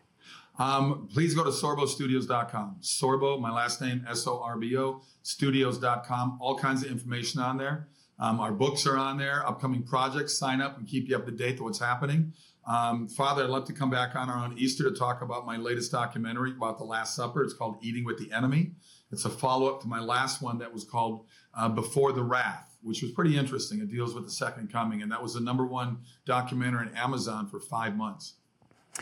Um, 0.59 1.09
please 1.12 1.35
go 1.35 1.42
to 1.44 1.51
sorbostudios.com. 1.51 2.77
Sorbo, 2.81 3.40
my 3.40 3.51
last 3.51 3.81
name, 3.81 4.07
S 4.09 4.27
O 4.27 4.40
R 4.40 4.57
B 4.57 4.77
O, 4.77 5.03
studios.com. 5.23 6.38
All 6.40 6.57
kinds 6.57 6.85
of 6.85 6.90
information 6.90 7.40
on 7.40 7.57
there. 7.57 7.88
Um, 8.18 8.38
our 8.38 8.53
books 8.53 8.87
are 8.87 8.97
on 8.97 9.18
there, 9.18 9.47
upcoming 9.47 9.83
projects. 9.83 10.38
Sign 10.38 10.61
up 10.61 10.79
and 10.79 10.87
keep 10.87 11.09
you 11.09 11.16
up 11.16 11.27
to 11.27 11.33
date 11.33 11.55
with 11.55 11.62
what's 11.62 11.81
happening. 11.81 12.33
Um, 12.66 13.09
Father, 13.09 13.44
I'd 13.44 13.51
love 13.51 13.66
to 13.66 13.73
come 13.73 13.90
back 13.90 14.16
on 14.16 14.31
around 14.31 14.59
Easter 14.59 14.85
to 14.85 14.97
talk 14.97 15.20
about 15.20 15.44
my 15.44 15.57
latest 15.57 15.92
documentary 15.92 16.53
about 16.53 16.79
the 16.79 16.85
Last 16.85 17.14
Supper. 17.14 17.42
It's 17.42 17.53
called 17.53 17.77
Eating 17.83 18.05
with 18.05 18.18
the 18.18 18.33
Enemy. 18.33 18.73
It's 19.11 19.25
a 19.25 19.31
follow 19.31 19.66
up 19.66 19.83
to 19.83 19.88
my 19.88 20.01
last 20.01 20.40
one 20.40 20.59
that 20.59 20.73
was 20.73 20.85
called 20.85 21.27
uh, 21.55 21.68
Before 21.68 22.12
the 22.12 22.23
Wrath, 22.23 22.73
which 22.85 23.03
was 23.03 23.11
pretty 23.11 23.37
interesting. 23.37 23.81
It 23.81 23.90
deals 23.90 24.14
with 24.14 24.25
the 24.25 24.31
second 24.31 24.70
coming, 24.70 25.03
and 25.03 25.11
that 25.11 25.23
was 25.23 25.35
the 25.35 25.40
number 25.40 25.66
one 25.66 25.99
documentary 26.25 26.87
on 26.88 26.94
Amazon 26.94 27.49
for 27.49 27.59
five 27.59 27.97
months. 27.97 28.35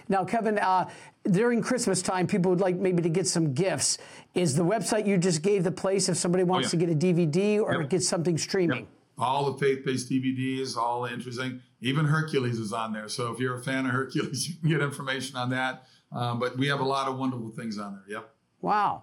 Now, 0.09 0.25
Kevin, 0.25 0.59
uh, 0.59 0.88
during 1.31 1.61
Christmas 1.61 2.01
time, 2.01 2.27
people 2.27 2.51
would 2.51 2.61
like 2.61 2.77
maybe 2.77 3.03
to 3.03 3.11
get 3.11 3.27
some 3.27 3.53
gifts. 3.53 3.99
Is 4.35 4.57
the 4.57 4.64
website 4.64 5.07
you 5.07 5.18
just 5.18 5.42
gave 5.42 5.64
the 5.64 5.71
place 5.73 6.09
if 6.09 6.16
somebody 6.16 6.45
wants 6.45 6.68
Oh, 6.73 6.79
yeah. 6.79 6.87
to 6.87 6.95
get 6.97 7.11
a 7.11 7.14
DVD 7.14 7.59
or 7.62 7.81
Yep. 7.83 7.90
get 7.90 8.03
something 8.03 8.38
streaming? 8.38 8.87
all 9.18 9.53
the 9.53 9.59
faith-based 9.59 10.09
DVDs, 10.11 10.77
all 10.77 11.05
interesting. 11.05 11.61
Even 11.81 12.07
Hercules 12.07 12.59
is 12.59 12.73
on 12.73 12.92
there. 12.92 13.09
So 13.09 13.31
if 13.31 13.38
you're 13.38 13.55
a 13.55 13.62
fan 13.62 13.85
of 13.85 13.92
Hercules, 13.92 14.49
you 14.49 14.55
can 14.57 14.71
get 14.71 14.81
information 14.81 15.37
on 15.37 15.51
that. 15.51 15.85
Um, 16.11 16.40
but 16.40 16.57
we 16.59 16.66
have 16.68 16.81
a 16.81 16.85
lot 16.85 17.07
of 17.09 17.18
wonderful 17.18 17.51
things 17.51 17.79
on 17.79 17.92
there. 17.92 18.16
Yep. 18.16 18.35
Wow. 18.62 19.03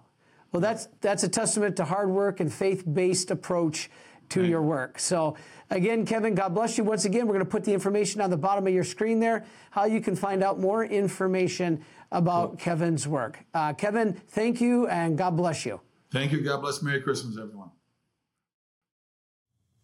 Well, 0.52 0.60
that's 0.60 0.88
that's 1.00 1.22
a 1.22 1.28
testament 1.28 1.76
to 1.76 1.84
hard 1.84 2.10
work 2.10 2.40
and 2.40 2.52
faith-based 2.52 3.30
approach 3.30 3.88
to 4.30 4.44
your 4.44 4.62
work. 4.62 4.98
So 4.98 5.36
again, 5.70 6.06
Kevin, 6.06 6.34
God 6.34 6.54
bless 6.54 6.78
you. 6.78 6.84
Once 6.84 7.04
again, 7.04 7.26
we're 7.26 7.34
going 7.34 7.44
to 7.44 7.50
put 7.50 7.64
the 7.64 7.74
information 7.74 8.20
on 8.20 8.30
the 8.30 8.36
bottom 8.36 8.66
of 8.66 8.72
your 8.72 8.84
screen 8.84 9.20
there, 9.20 9.44
how 9.70 9.84
you 9.84 10.00
can 10.00 10.16
find 10.16 10.42
out 10.42 10.58
more 10.58 10.84
information 10.84 11.84
about 12.10 12.50
cool. 12.50 12.56
Kevin's 12.56 13.06
work. 13.06 13.38
Uh, 13.54 13.72
Kevin, 13.74 14.14
thank 14.28 14.60
you 14.60 14.86
and 14.88 15.16
God 15.16 15.36
bless 15.36 15.64
you. 15.66 15.80
Thank 16.10 16.32
you. 16.32 16.40
God 16.40 16.60
bless. 16.60 16.82
Merry 16.82 17.00
Christmas, 17.00 17.36
everyone. 17.40 17.70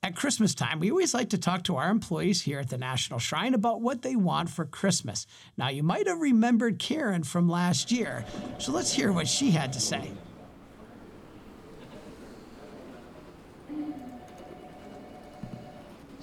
At 0.03 0.15
Christmas 0.15 0.55
time, 0.55 0.79
we 0.79 0.91
always 0.91 1.15
like 1.15 1.31
to 1.31 1.39
talk 1.39 1.65
to 1.65 1.75
our 1.77 1.91
employees 1.91 2.43
here 2.43 2.61
at 2.61 2.69
the 2.69 2.79
National 2.79 3.19
Shrine 3.19 3.55
about 3.55 3.81
what 3.81 4.03
they 4.03 4.15
want 4.15 4.49
for 4.49 4.65
Christmas. 4.65 5.27
Now, 5.57 5.69
you 5.69 5.83
might 5.83 6.07
have 6.07 6.21
remembered 6.21 6.79
Karen 6.79 7.25
from 7.25 7.49
last 7.49 7.91
year, 7.91 8.25
so 8.59 8.71
let's 8.71 8.93
hear 8.93 9.11
what 9.11 9.27
she 9.27 9.51
had 9.51 9.73
to 9.73 9.81
say. 9.81 10.13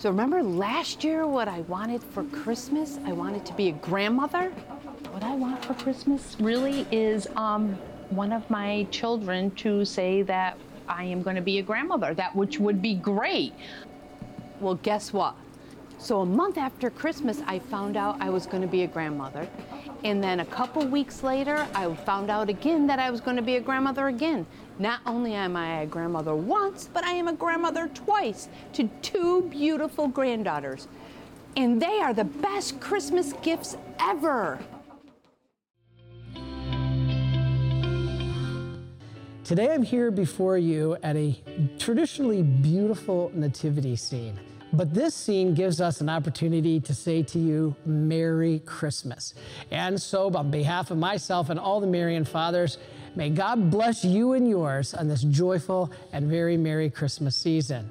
So 0.04 0.10
remember 0.10 0.44
last 0.44 1.06
year 1.06 1.26
what 1.26 1.48
I 1.48 1.62
wanted 1.62 2.04
for 2.04 2.26
Christmas? 2.26 3.00
I 3.06 3.14
wanted 3.14 3.46
to 3.46 3.54
be 3.54 3.70
a 3.70 3.72
grandmother. 3.72 4.50
What 5.12 5.24
I 5.24 5.34
want 5.34 5.64
for 5.64 5.76
Christmas 5.76 6.36
really 6.42 6.86
is 6.92 7.26
um, 7.38 7.76
one 8.10 8.34
of 8.34 8.50
my 8.50 8.86
children 8.92 9.50
to 9.52 9.86
say 9.86 10.22
that 10.24 10.58
I 10.90 11.06
am 11.06 11.22
going 11.22 11.38
to 11.38 11.42
be 11.42 11.60
a 11.60 11.62
grandmother, 11.62 12.14
that 12.16 12.36
which 12.36 12.60
would 12.60 12.82
be 12.82 12.96
great. 12.96 13.54
Well, 14.60 14.76
guess 14.76 15.14
what? 15.14 15.38
So 16.00 16.20
a 16.20 16.26
month 16.26 16.58
after 16.58 16.90
Christmas, 16.90 17.42
I 17.48 17.60
found 17.60 17.96
out 17.96 18.18
I 18.20 18.30
was 18.30 18.46
going 18.46 18.62
to 18.62 18.68
be 18.68 18.84
a 18.84 18.88
grandmother. 18.88 19.48
And 20.04 20.22
then 20.22 20.42
a 20.42 20.46
couple 20.46 20.86
weeks 20.86 21.24
later, 21.24 21.66
I 21.74 21.94
found 21.96 22.30
out 22.30 22.50
again 22.50 22.88
that 22.88 23.00
I 23.00 23.10
was 23.10 23.22
going 23.22 23.38
to 23.38 23.42
be 23.42 23.56
a 23.56 23.62
grandmother 23.62 24.10
again. 24.10 24.46
Not 24.80 25.02
only 25.06 25.34
am 25.34 25.56
I 25.56 25.82
a 25.82 25.86
grandmother 25.86 26.34
once, 26.34 26.90
but 26.92 27.04
I 27.04 27.12
am 27.12 27.28
a 27.28 27.34
grandmother 27.34 27.88
twice 27.90 28.50
to 28.74 28.90
two 29.04 29.44
beautiful 29.44 30.08
granddaughters. 30.08 30.88
And 31.56 31.80
they 31.80 32.00
are 32.00 32.14
the 32.14 32.24
best 32.24 32.80
Christmas 32.80 33.34
gifts 33.44 33.78
ever. 34.00 34.60
Today 39.44 39.72
I'm 39.72 39.84
here 39.84 40.10
before 40.10 40.58
you 40.58 40.98
at 41.04 41.16
a 41.16 41.40
traditionally 41.78 42.42
beautiful 42.42 43.32
nativity 43.36 43.96
scene. 43.96 44.40
But 44.72 44.92
this 44.92 45.14
scene 45.14 45.54
gives 45.54 45.80
us 45.82 46.02
an 46.02 46.10
opportunity 46.10 46.80
to 46.80 46.96
say 46.96 47.22
to 47.22 47.38
you, 47.38 47.76
Merry 47.86 48.60
Christmas. 48.66 49.36
And 49.70 50.02
so, 50.02 50.32
on 50.34 50.50
behalf 50.50 50.90
of 50.90 50.98
myself 50.98 51.52
and 51.52 51.60
all 51.60 51.80
the 51.80 51.86
Marian 51.86 52.26
fathers, 52.26 52.80
may 53.16 53.30
God 53.30 53.72
bless 53.72 54.04
you 54.04 54.34
and 54.34 54.48
yours 54.48 54.94
on 54.94 55.08
this 55.08 55.24
joyful 55.24 55.92
and 56.12 56.30
very 56.30 56.58
Merry 56.58 56.90
Christmas 56.90 57.36
season. 57.36 57.90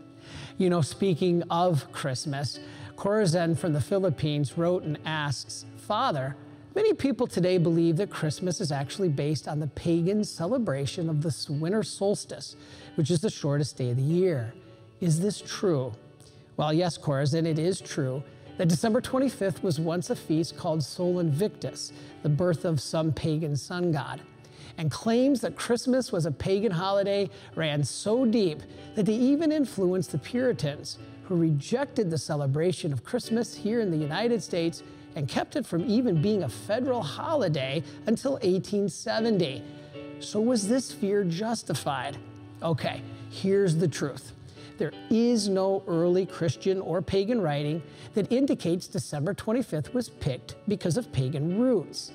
You 0.59 0.71
know, 0.71 0.81
speaking 0.83 1.43
of 1.51 1.91
Christmas, 1.93 2.59
Corazon 2.97 3.55
from 3.55 3.73
the 3.73 3.81
Philippines 3.81 4.57
wrote 4.57 4.83
and 4.85 4.99
asks, 5.05 5.65
Father, 5.77 6.37
Many 6.75 6.95
people 6.95 7.27
today 7.27 7.59
believe 7.59 7.99
that 7.99 8.09
Christmas 8.09 8.59
is 8.59 8.73
actually 8.73 9.11
based 9.11 9.47
on 9.47 9.61
the 9.61 9.67
pagan 9.67 10.25
celebration 10.25 11.11
of 11.11 11.21
the 11.21 11.47
winter 11.51 11.83
solstice, 11.83 12.57
which 12.95 13.11
is 13.11 13.21
the 13.21 13.29
shortest 13.29 13.77
day 13.77 13.91
of 13.91 13.99
the 13.99 14.03
year. 14.03 14.55
Is 14.99 15.21
this 15.21 15.43
true? 15.43 15.93
Well, 16.57 16.73
yes, 16.73 16.97
Corazon, 16.97 17.45
it 17.45 17.59
is 17.59 17.79
true 17.79 18.23
that 18.57 18.69
December 18.69 19.03
25th 19.03 19.63
was 19.63 19.79
once 19.79 20.09
a 20.09 20.17
feast 20.17 20.57
called 20.57 20.83
Sol 20.83 21.19
Invictus, 21.19 21.93
the 22.23 22.31
birth 22.31 22.65
of 22.65 22.81
some 22.81 23.13
pagan 23.13 23.55
sun 23.55 23.93
god. 23.93 24.23
And 24.79 24.91
claims 24.91 25.41
that 25.43 25.57
Christmas 25.57 26.13
was 26.13 26.27
a 26.27 26.31
pagan 26.31 26.73
holiday 26.73 27.29
ran 27.55 27.85
so 27.85 28.25
deep 28.25 28.63
that 28.95 29.07
they 29.07 29.15
even 29.15 29.53
influenced 29.53 30.13
the 30.13 30.19
Puritans, 30.19 30.99
who 31.25 31.37
rejected 31.37 32.11
the 32.11 32.19
celebration 32.19 32.93
of 32.93 33.05
Christmas 33.05 33.55
here 33.55 33.81
in 33.81 33.91
the 33.91 33.97
United 33.97 34.43
States 34.43 34.83
and 35.15 35.29
kept 35.29 35.57
it 35.57 35.67
from 35.67 35.85
even 35.89 36.23
being 36.23 36.43
a 36.43 36.49
federal 36.49 37.03
holiday 37.03 37.83
until 38.07 38.33
1870. 38.33 39.63
So, 40.21 40.41
was 40.41 40.69
this 40.69 40.93
fear 40.93 41.25
justified? 41.25 42.17
Okay, 42.63 43.03
here's 43.31 43.77
the 43.77 43.89
truth. 43.89 44.33
There 44.79 44.93
is 45.11 45.49
no 45.49 45.83
early 45.87 46.27
Christian 46.27 46.81
or 46.81 47.03
pagan 47.03 47.41
writing 47.41 47.83
that 48.15 48.31
indicates 48.33 48.87
December 48.87 49.35
25th 49.35 49.93
was 49.93 50.09
picked 50.09 50.57
because 50.67 50.97
of 50.97 51.13
pagan 51.13 51.61
roots. 51.61 52.13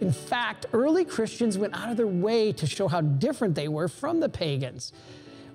In 0.00 0.12
fact, 0.12 0.66
early 0.72 1.04
Christians 1.04 1.58
went 1.58 1.76
out 1.76 1.90
of 1.90 1.96
their 1.96 2.06
way 2.06 2.52
to 2.52 2.66
show 2.66 2.88
how 2.88 3.02
different 3.02 3.54
they 3.54 3.68
were 3.68 3.86
from 3.88 4.20
the 4.20 4.28
pagans. 4.28 4.92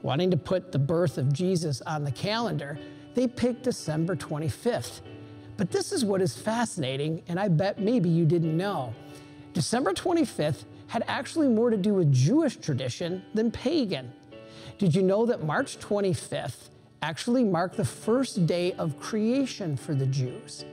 Wanting 0.03 0.29
to 0.31 0.38
put 0.38 0.71
the 0.71 0.77
birth 0.79 1.17
of 1.17 1.34
Jesus 1.34 1.81
on 1.81 2.03
the 2.03 2.12
calendar, 2.12 2.77
they 3.15 3.27
picked 3.27 3.63
December 3.63 4.15
25th. 4.15 5.01
But 5.58 5.71
this 5.71 5.91
is 5.91 6.05
what 6.05 6.21
is 6.21 6.38
fascinating, 6.38 7.23
and 7.27 7.39
I 7.39 7.47
bet 7.47 7.79
maybe 7.79 8.10
you 8.10 8.25
didn't 8.25 8.55
know. 8.55 8.93
December 9.53 9.93
25th 9.93 10.65
had 10.88 11.03
actually 11.08 11.47
more 11.47 11.71
to 11.71 11.77
do 11.77 11.95
with 11.95 12.13
Jewish 12.13 12.58
tradition 12.58 13.23
than 13.34 13.49
pagan. 13.49 14.12
Did 14.77 14.93
you 14.93 15.01
know 15.01 15.25
that 15.25 15.43
March 15.43 15.79
25th 15.79 16.69
actually 17.01 17.43
marked 17.43 17.77
the 17.77 17.86
first 17.86 18.45
day 18.45 18.73
of 18.73 18.99
creation 18.99 19.75
for 19.75 19.95
the 19.95 20.05
Jews? 20.05 20.65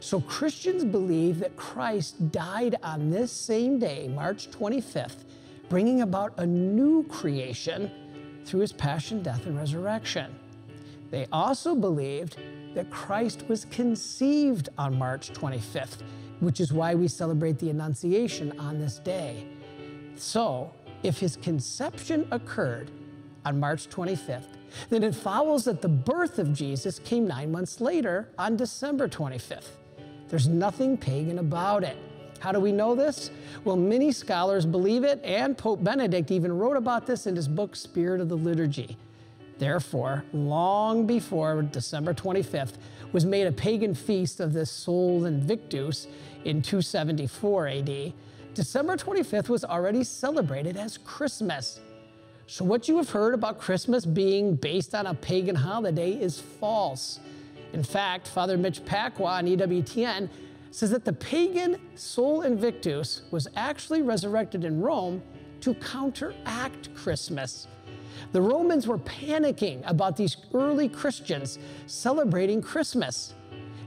So 0.00 0.20
Christians 0.20 0.84
believe 0.84 1.38
that 1.40 1.56
Christ 1.56 2.30
died 2.32 2.76
on 2.82 3.10
this 3.10 3.32
same 3.32 3.78
day, 3.78 4.08
March 4.08 4.50
25th, 4.50 5.24
bringing 5.68 6.02
about 6.02 6.32
a 6.38 6.46
new 6.46 7.04
creation 7.04 7.90
through 8.44 8.60
his 8.60 8.72
passion, 8.72 9.22
death, 9.22 9.46
and 9.46 9.56
resurrection. 9.56 10.34
They 11.10 11.26
also 11.32 11.74
believed 11.74 12.36
that 12.74 12.90
Christ 12.90 13.48
was 13.48 13.64
conceived 13.66 14.68
on 14.78 14.98
March 14.98 15.32
25th, 15.32 16.02
which 16.40 16.60
is 16.60 16.72
why 16.72 16.94
we 16.94 17.08
celebrate 17.08 17.58
the 17.58 17.70
Annunciation 17.70 18.58
on 18.58 18.78
this 18.78 18.98
day. 18.98 19.46
So, 20.16 20.72
if 21.02 21.18
his 21.18 21.36
conception 21.36 22.26
occurred 22.30 22.90
on 23.44 23.58
March 23.60 23.88
25th, 23.88 24.55
then 24.90 25.02
it 25.02 25.14
follows 25.14 25.64
that 25.64 25.82
the 25.82 25.88
birth 25.88 26.38
of 26.38 26.52
Jesus 26.52 26.98
came 26.98 27.26
nine 27.26 27.50
months 27.52 27.80
later 27.80 28.28
on 28.38 28.56
December 28.56 29.08
25th. 29.08 29.70
There's 30.28 30.48
nothing 30.48 30.96
pagan 30.96 31.38
about 31.38 31.84
it. 31.84 31.96
How 32.40 32.52
do 32.52 32.60
we 32.60 32.72
know 32.72 32.94
this? 32.94 33.30
Well, 33.64 33.76
many 33.76 34.12
scholars 34.12 34.66
believe 34.66 35.04
it, 35.04 35.20
and 35.24 35.56
Pope 35.56 35.82
Benedict 35.82 36.30
even 36.30 36.56
wrote 36.56 36.76
about 36.76 37.06
this 37.06 37.26
in 37.26 37.36
his 37.36 37.48
book, 37.48 37.74
Spirit 37.74 38.20
of 38.20 38.28
the 38.28 38.36
Liturgy. 38.36 38.96
Therefore, 39.58 40.24
long 40.32 41.06
before 41.06 41.62
December 41.62 42.12
25th 42.12 42.74
was 43.12 43.24
made 43.24 43.46
a 43.46 43.52
pagan 43.52 43.94
feast 43.94 44.40
of 44.40 44.52
this 44.52 44.70
Sol 44.70 45.24
Invictus 45.24 46.06
in 46.44 46.60
274 46.60 47.68
AD, 47.68 48.12
December 48.54 48.96
25th 48.96 49.48
was 49.48 49.64
already 49.64 50.04
celebrated 50.04 50.76
as 50.76 50.98
Christmas. 50.98 51.80
So, 52.48 52.64
what 52.64 52.86
you 52.86 52.96
have 52.98 53.10
heard 53.10 53.34
about 53.34 53.58
Christmas 53.58 54.06
being 54.06 54.54
based 54.54 54.94
on 54.94 55.06
a 55.06 55.14
pagan 55.14 55.56
holiday 55.56 56.12
is 56.12 56.38
false. 56.38 57.18
In 57.72 57.82
fact, 57.82 58.28
Father 58.28 58.56
Mitch 58.56 58.84
Pacwa 58.84 59.26
on 59.26 59.46
EWTN 59.46 60.28
says 60.70 60.90
that 60.90 61.04
the 61.04 61.12
pagan 61.12 61.76
Sol 61.96 62.42
Invictus 62.42 63.22
was 63.32 63.48
actually 63.56 64.02
resurrected 64.02 64.62
in 64.62 64.80
Rome 64.80 65.22
to 65.60 65.74
counteract 65.74 66.94
Christmas. 66.94 67.66
The 68.30 68.40
Romans 68.40 68.86
were 68.86 68.98
panicking 68.98 69.82
about 69.84 70.16
these 70.16 70.36
early 70.54 70.88
Christians 70.88 71.58
celebrating 71.86 72.62
Christmas. 72.62 73.34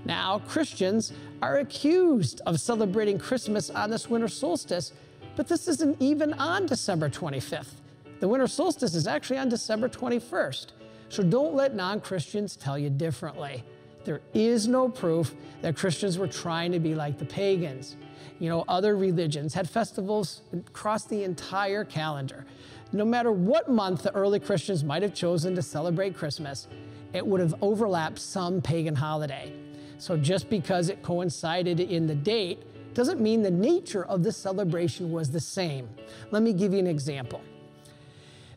Now, 0.04 0.40
Christians 0.40 1.14
are 1.42 1.60
accused 1.60 2.42
of 2.46 2.60
celebrating 2.60 3.20
Christmas 3.20 3.70
on 3.70 3.90
this 3.90 4.10
winter 4.10 4.28
solstice, 4.28 4.92
but 5.38 5.48
this 5.48 5.70
isn't 5.70 5.96
even 6.02 6.34
on 6.34 6.66
December 6.66 7.10
25th. 7.10 7.79
The 8.20 8.28
winter 8.28 8.48
solstice 8.48 8.96
is 8.96 9.08
actually 9.08 9.38
on 9.38 9.50
December 9.50 9.88
21st. 9.88 10.68
So 11.10 11.24
don't 11.24 11.56
let 11.56 11.74
non 11.74 12.02
Christians 12.02 12.56
tell 12.56 12.78
you 12.78 12.90
differently. 12.90 13.64
There 14.04 14.22
is 14.34 14.68
no 14.68 14.90
proof 14.90 15.34
that 15.62 15.76
Christians 15.76 16.18
were 16.18 16.28
trying 16.28 16.72
to 16.72 16.80
be 16.80 16.96
like 16.96 17.18
the 17.18 17.26
pagans. 17.26 17.96
You 18.40 18.50
know, 18.50 18.64
other 18.68 18.96
religions 18.96 19.54
had 19.54 19.70
festivals 19.70 20.42
across 20.54 21.06
the 21.06 21.24
entire 21.24 21.84
calendar. 21.84 22.46
No 22.92 23.06
matter 23.06 23.32
what 23.32 23.70
month 23.70 24.04
the 24.04 24.16
early 24.16 24.40
Christians 24.40 24.84
might 24.84 25.04
have 25.04 25.14
chosen 25.14 25.56
to 25.56 25.62
celebrate 25.62 26.16
Christmas, 26.16 26.68
it 27.14 27.26
would 27.26 27.42
have 27.42 27.56
overlapped 27.62 28.20
some 28.20 28.62
pagan 28.62 28.96
holiday. 28.96 29.54
So 29.98 30.16
just 30.16 30.50
because 30.50 30.90
it 30.90 31.04
coincided 31.04 31.80
in 31.80 32.08
the 32.08 32.16
date 32.16 32.64
doesn't 32.94 33.20
mean 33.20 33.44
the 33.44 33.52
nature 33.52 34.06
of 34.06 34.24
the 34.24 34.32
celebration 34.32 35.12
was 35.12 35.30
the 35.30 35.40
same. 35.40 35.90
Let 36.32 36.42
me 36.42 36.54
give 36.54 36.74
you 36.74 36.80
an 36.80 36.88
example. 36.88 37.42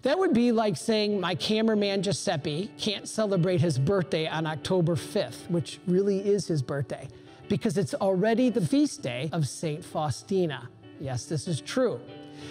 That 0.02 0.18
would 0.18 0.34
be 0.34 0.50
like 0.50 0.76
saying 0.76 1.20
my 1.20 1.36
cameraman 1.36 2.02
Giuseppe 2.02 2.70
can't 2.76 3.08
celebrate 3.08 3.60
his 3.60 3.78
birthday 3.78 4.26
on 4.26 4.46
October 4.46 4.96
5th, 4.96 5.48
which 5.48 5.78
really 5.86 6.18
is 6.18 6.48
his 6.48 6.60
birthday, 6.60 7.08
because 7.48 7.78
it's 7.78 7.94
already 7.94 8.50
the 8.50 8.66
feast 8.66 9.02
day 9.02 9.30
of 9.32 9.46
St. 9.46 9.84
Faustina. 9.84 10.68
Yes, 10.98 11.26
this 11.26 11.46
is 11.46 11.60
true. 11.60 12.00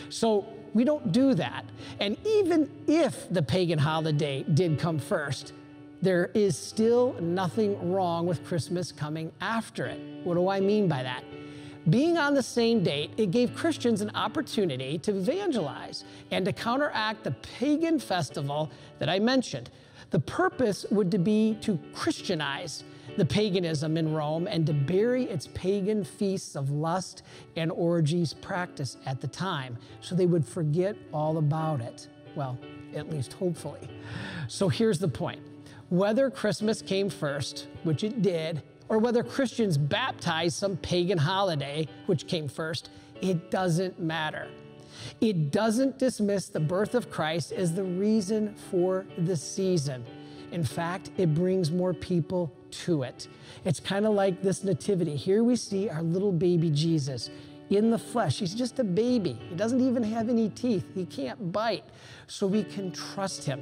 So 0.07 0.45
we 0.73 0.85
don't 0.85 1.11
do 1.11 1.33
that. 1.33 1.65
And 1.99 2.15
even 2.25 2.69
if 2.87 3.27
the 3.29 3.41
pagan 3.41 3.79
holiday 3.79 4.43
did 4.43 4.79
come 4.79 4.97
first, 4.97 5.51
there 6.01 6.31
is 6.33 6.57
still 6.57 7.15
nothing 7.19 7.91
wrong 7.91 8.25
with 8.25 8.45
Christmas 8.45 8.93
coming 8.93 9.29
after 9.41 9.85
it. 9.85 9.99
What 10.23 10.35
do 10.35 10.47
I 10.47 10.61
mean 10.61 10.87
by 10.87 11.03
that? 11.03 11.23
Being 11.89 12.17
on 12.17 12.35
the 12.35 12.43
same 12.43 12.83
date, 12.83 13.11
it 13.17 13.31
gave 13.31 13.55
Christians 13.55 14.01
an 14.01 14.11
opportunity 14.13 14.99
to 14.99 15.17
evangelize 15.17 16.03
and 16.29 16.45
to 16.45 16.53
counteract 16.53 17.23
the 17.23 17.31
pagan 17.57 17.99
festival 17.99 18.69
that 18.99 19.09
I 19.09 19.17
mentioned. 19.17 19.71
The 20.11 20.19
purpose 20.19 20.85
would 20.91 21.23
be 21.23 21.57
to 21.61 21.79
Christianize 21.93 22.83
the 23.17 23.25
paganism 23.25 23.97
in 23.97 24.13
Rome 24.13 24.47
and 24.47 24.65
to 24.67 24.73
bury 24.73 25.23
its 25.23 25.47
pagan 25.53 26.03
feasts 26.03 26.55
of 26.55 26.69
lust 26.69 27.23
and 27.55 27.71
orgies 27.71 28.33
practiced 28.33 28.99
at 29.05 29.19
the 29.19 29.27
time 29.27 29.77
so 30.01 30.13
they 30.13 30.27
would 30.27 30.45
forget 30.45 30.95
all 31.11 31.37
about 31.39 31.81
it. 31.81 32.07
Well, 32.35 32.57
at 32.95 33.09
least 33.09 33.33
hopefully. 33.33 33.89
So 34.47 34.69
here's 34.69 34.99
the 34.99 35.07
point 35.07 35.41
whether 35.89 36.29
Christmas 36.29 36.81
came 36.81 37.09
first, 37.09 37.67
which 37.83 38.03
it 38.03 38.21
did, 38.21 38.61
or 38.91 38.99
whether 38.99 39.23
Christians 39.23 39.77
baptized 39.77 40.57
some 40.57 40.75
pagan 40.75 41.17
holiday, 41.17 41.87
which 42.07 42.27
came 42.27 42.49
first, 42.49 42.89
it 43.21 43.49
doesn't 43.49 43.97
matter. 44.01 44.49
It 45.21 45.49
doesn't 45.49 45.97
dismiss 45.97 46.49
the 46.49 46.59
birth 46.59 46.93
of 46.93 47.09
Christ 47.09 47.53
as 47.53 47.73
the 47.73 47.85
reason 47.85 48.53
for 48.69 49.05
the 49.17 49.37
season. 49.37 50.03
In 50.51 50.65
fact, 50.65 51.09
it 51.17 51.33
brings 51.33 51.71
more 51.71 51.93
people 51.93 52.53
to 52.83 53.03
it. 53.03 53.29
It's 53.63 53.79
kind 53.79 54.05
of 54.05 54.13
like 54.13 54.41
this 54.41 54.61
nativity. 54.61 55.15
Here 55.15 55.41
we 55.41 55.55
see 55.55 55.87
our 55.87 56.03
little 56.03 56.33
baby 56.33 56.69
Jesus 56.69 57.29
in 57.69 57.91
the 57.91 57.97
flesh. 57.97 58.39
He's 58.39 58.53
just 58.53 58.77
a 58.79 58.83
baby. 58.83 59.39
He 59.47 59.55
doesn't 59.55 59.79
even 59.79 60.03
have 60.03 60.27
any 60.27 60.49
teeth. 60.49 60.83
He 60.93 61.05
can't 61.05 61.53
bite. 61.53 61.85
So 62.27 62.45
we 62.45 62.65
can 62.65 62.91
trust 62.91 63.45
him. 63.45 63.61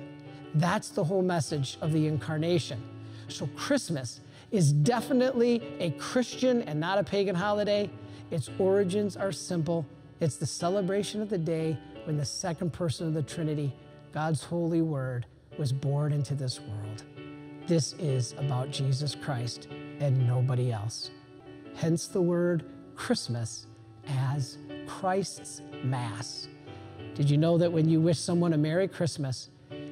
That's 0.56 0.90
the 0.90 1.04
whole 1.04 1.22
message 1.22 1.78
of 1.82 1.94
the 1.94 2.08
incarnation. 2.08 2.82
So 3.28 3.46
Christmas 3.56 4.22
is 4.52 4.74
definitely 4.74 5.62
a 5.80 5.92
Christian 5.92 6.62
and 6.64 6.80
not 6.80 6.98
a 6.98 7.04
pagan 7.04 7.36
holiday. 7.36 7.90
Its 8.32 8.50
origins 8.58 9.16
are 9.16 9.32
simple. 9.32 9.86
It's 10.20 10.38
the 10.38 10.46
celebration 10.46 11.22
of 11.22 11.30
the 11.30 11.38
day 11.38 11.78
when 12.06 12.18
the 12.18 12.26
second 12.26 12.74
person 12.74 13.08
of 13.08 13.14
the 13.14 13.24
Trinity, 13.24 13.74
God's 14.12 14.44
holy 14.44 14.82
word, 14.82 15.26
was 15.58 15.72
born 15.72 16.14
into 16.14 16.36
this 16.36 16.60
world. 16.60 17.04
This 17.68 17.94
is 17.94 18.34
about 18.38 18.72
Jesus 18.72 19.14
Christ 19.16 19.68
and 20.00 20.28
nobody 20.28 20.72
else. 20.72 21.12
Hence 21.76 22.08
the 22.08 22.22
word 22.22 22.66
Christmas 22.96 23.68
as 24.08 24.58
Christ's 24.88 25.62
Mass. 25.84 26.48
Did 27.14 27.30
you 27.30 27.38
know 27.38 27.58
that 27.58 27.72
when 27.72 27.88
you 27.88 28.02
wish 28.02 28.18
someone 28.18 28.54
a 28.54 28.58
Merry 28.58 28.88
Christmas, 28.88 29.50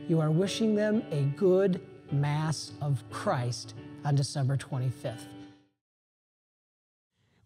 you 0.08 0.20
are 0.20 0.32
wishing 0.32 0.74
them 0.76 1.04
a 1.12 1.22
good 1.38 1.82
Mass 2.12 2.72
of 2.82 3.04
Christ 3.12 3.74
on 4.04 4.16
December 4.16 4.58
25th. 4.58 5.28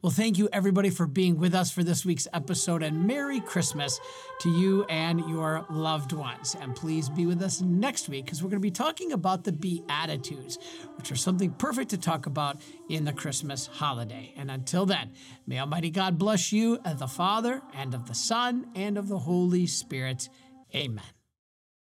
Well, 0.02 0.12
thank 0.12 0.40
you 0.40 0.50
everybody 0.52 0.90
for 0.90 1.06
being 1.06 1.38
with 1.38 1.54
us 1.54 1.70
for 1.70 1.84
this 1.84 2.04
week's 2.04 2.28
episode, 2.34 2.82
and 2.82 3.06
Merry 3.06 3.40
Christmas 3.40 4.00
to 4.40 4.50
you 4.50 4.84
and 4.86 5.20
your 5.30 5.64
loved 5.70 6.12
ones. 6.12 6.56
And 6.60 6.76
please 6.76 7.08
be 7.08 7.28
with 7.28 7.40
us 7.44 7.62
next 7.62 8.10
week 8.10 8.26
because 8.26 8.42
we're 8.42 8.50
going 8.50 8.62
to 8.62 8.68
be 8.68 8.72
talking 8.72 9.12
about 9.12 9.44
the 9.44 9.52
Beatitudes, 9.52 10.58
which 10.96 11.12
are 11.12 11.16
something 11.16 11.52
perfect 11.52 11.92
to 11.92 12.00
talk 12.00 12.26
about 12.26 12.62
in 12.90 13.06
the 13.06 13.14
Christmas 13.14 13.68
holiday. 13.68 14.34
And 14.36 14.50
until 14.50 14.88
then, 14.88 15.12
may 15.46 15.60
Almighty 15.60 15.92
God 15.92 16.18
bless 16.18 16.52
you, 16.52 16.80
of 16.84 16.98
the 16.98 17.08
Father, 17.08 17.62
and 17.76 17.94
of 17.94 18.08
the 18.08 18.16
Son, 18.16 18.72
and 18.74 18.98
of 18.98 19.08
the 19.08 19.20
Holy 19.20 19.68
Spirit. 19.68 20.30
Amen. 20.74 21.21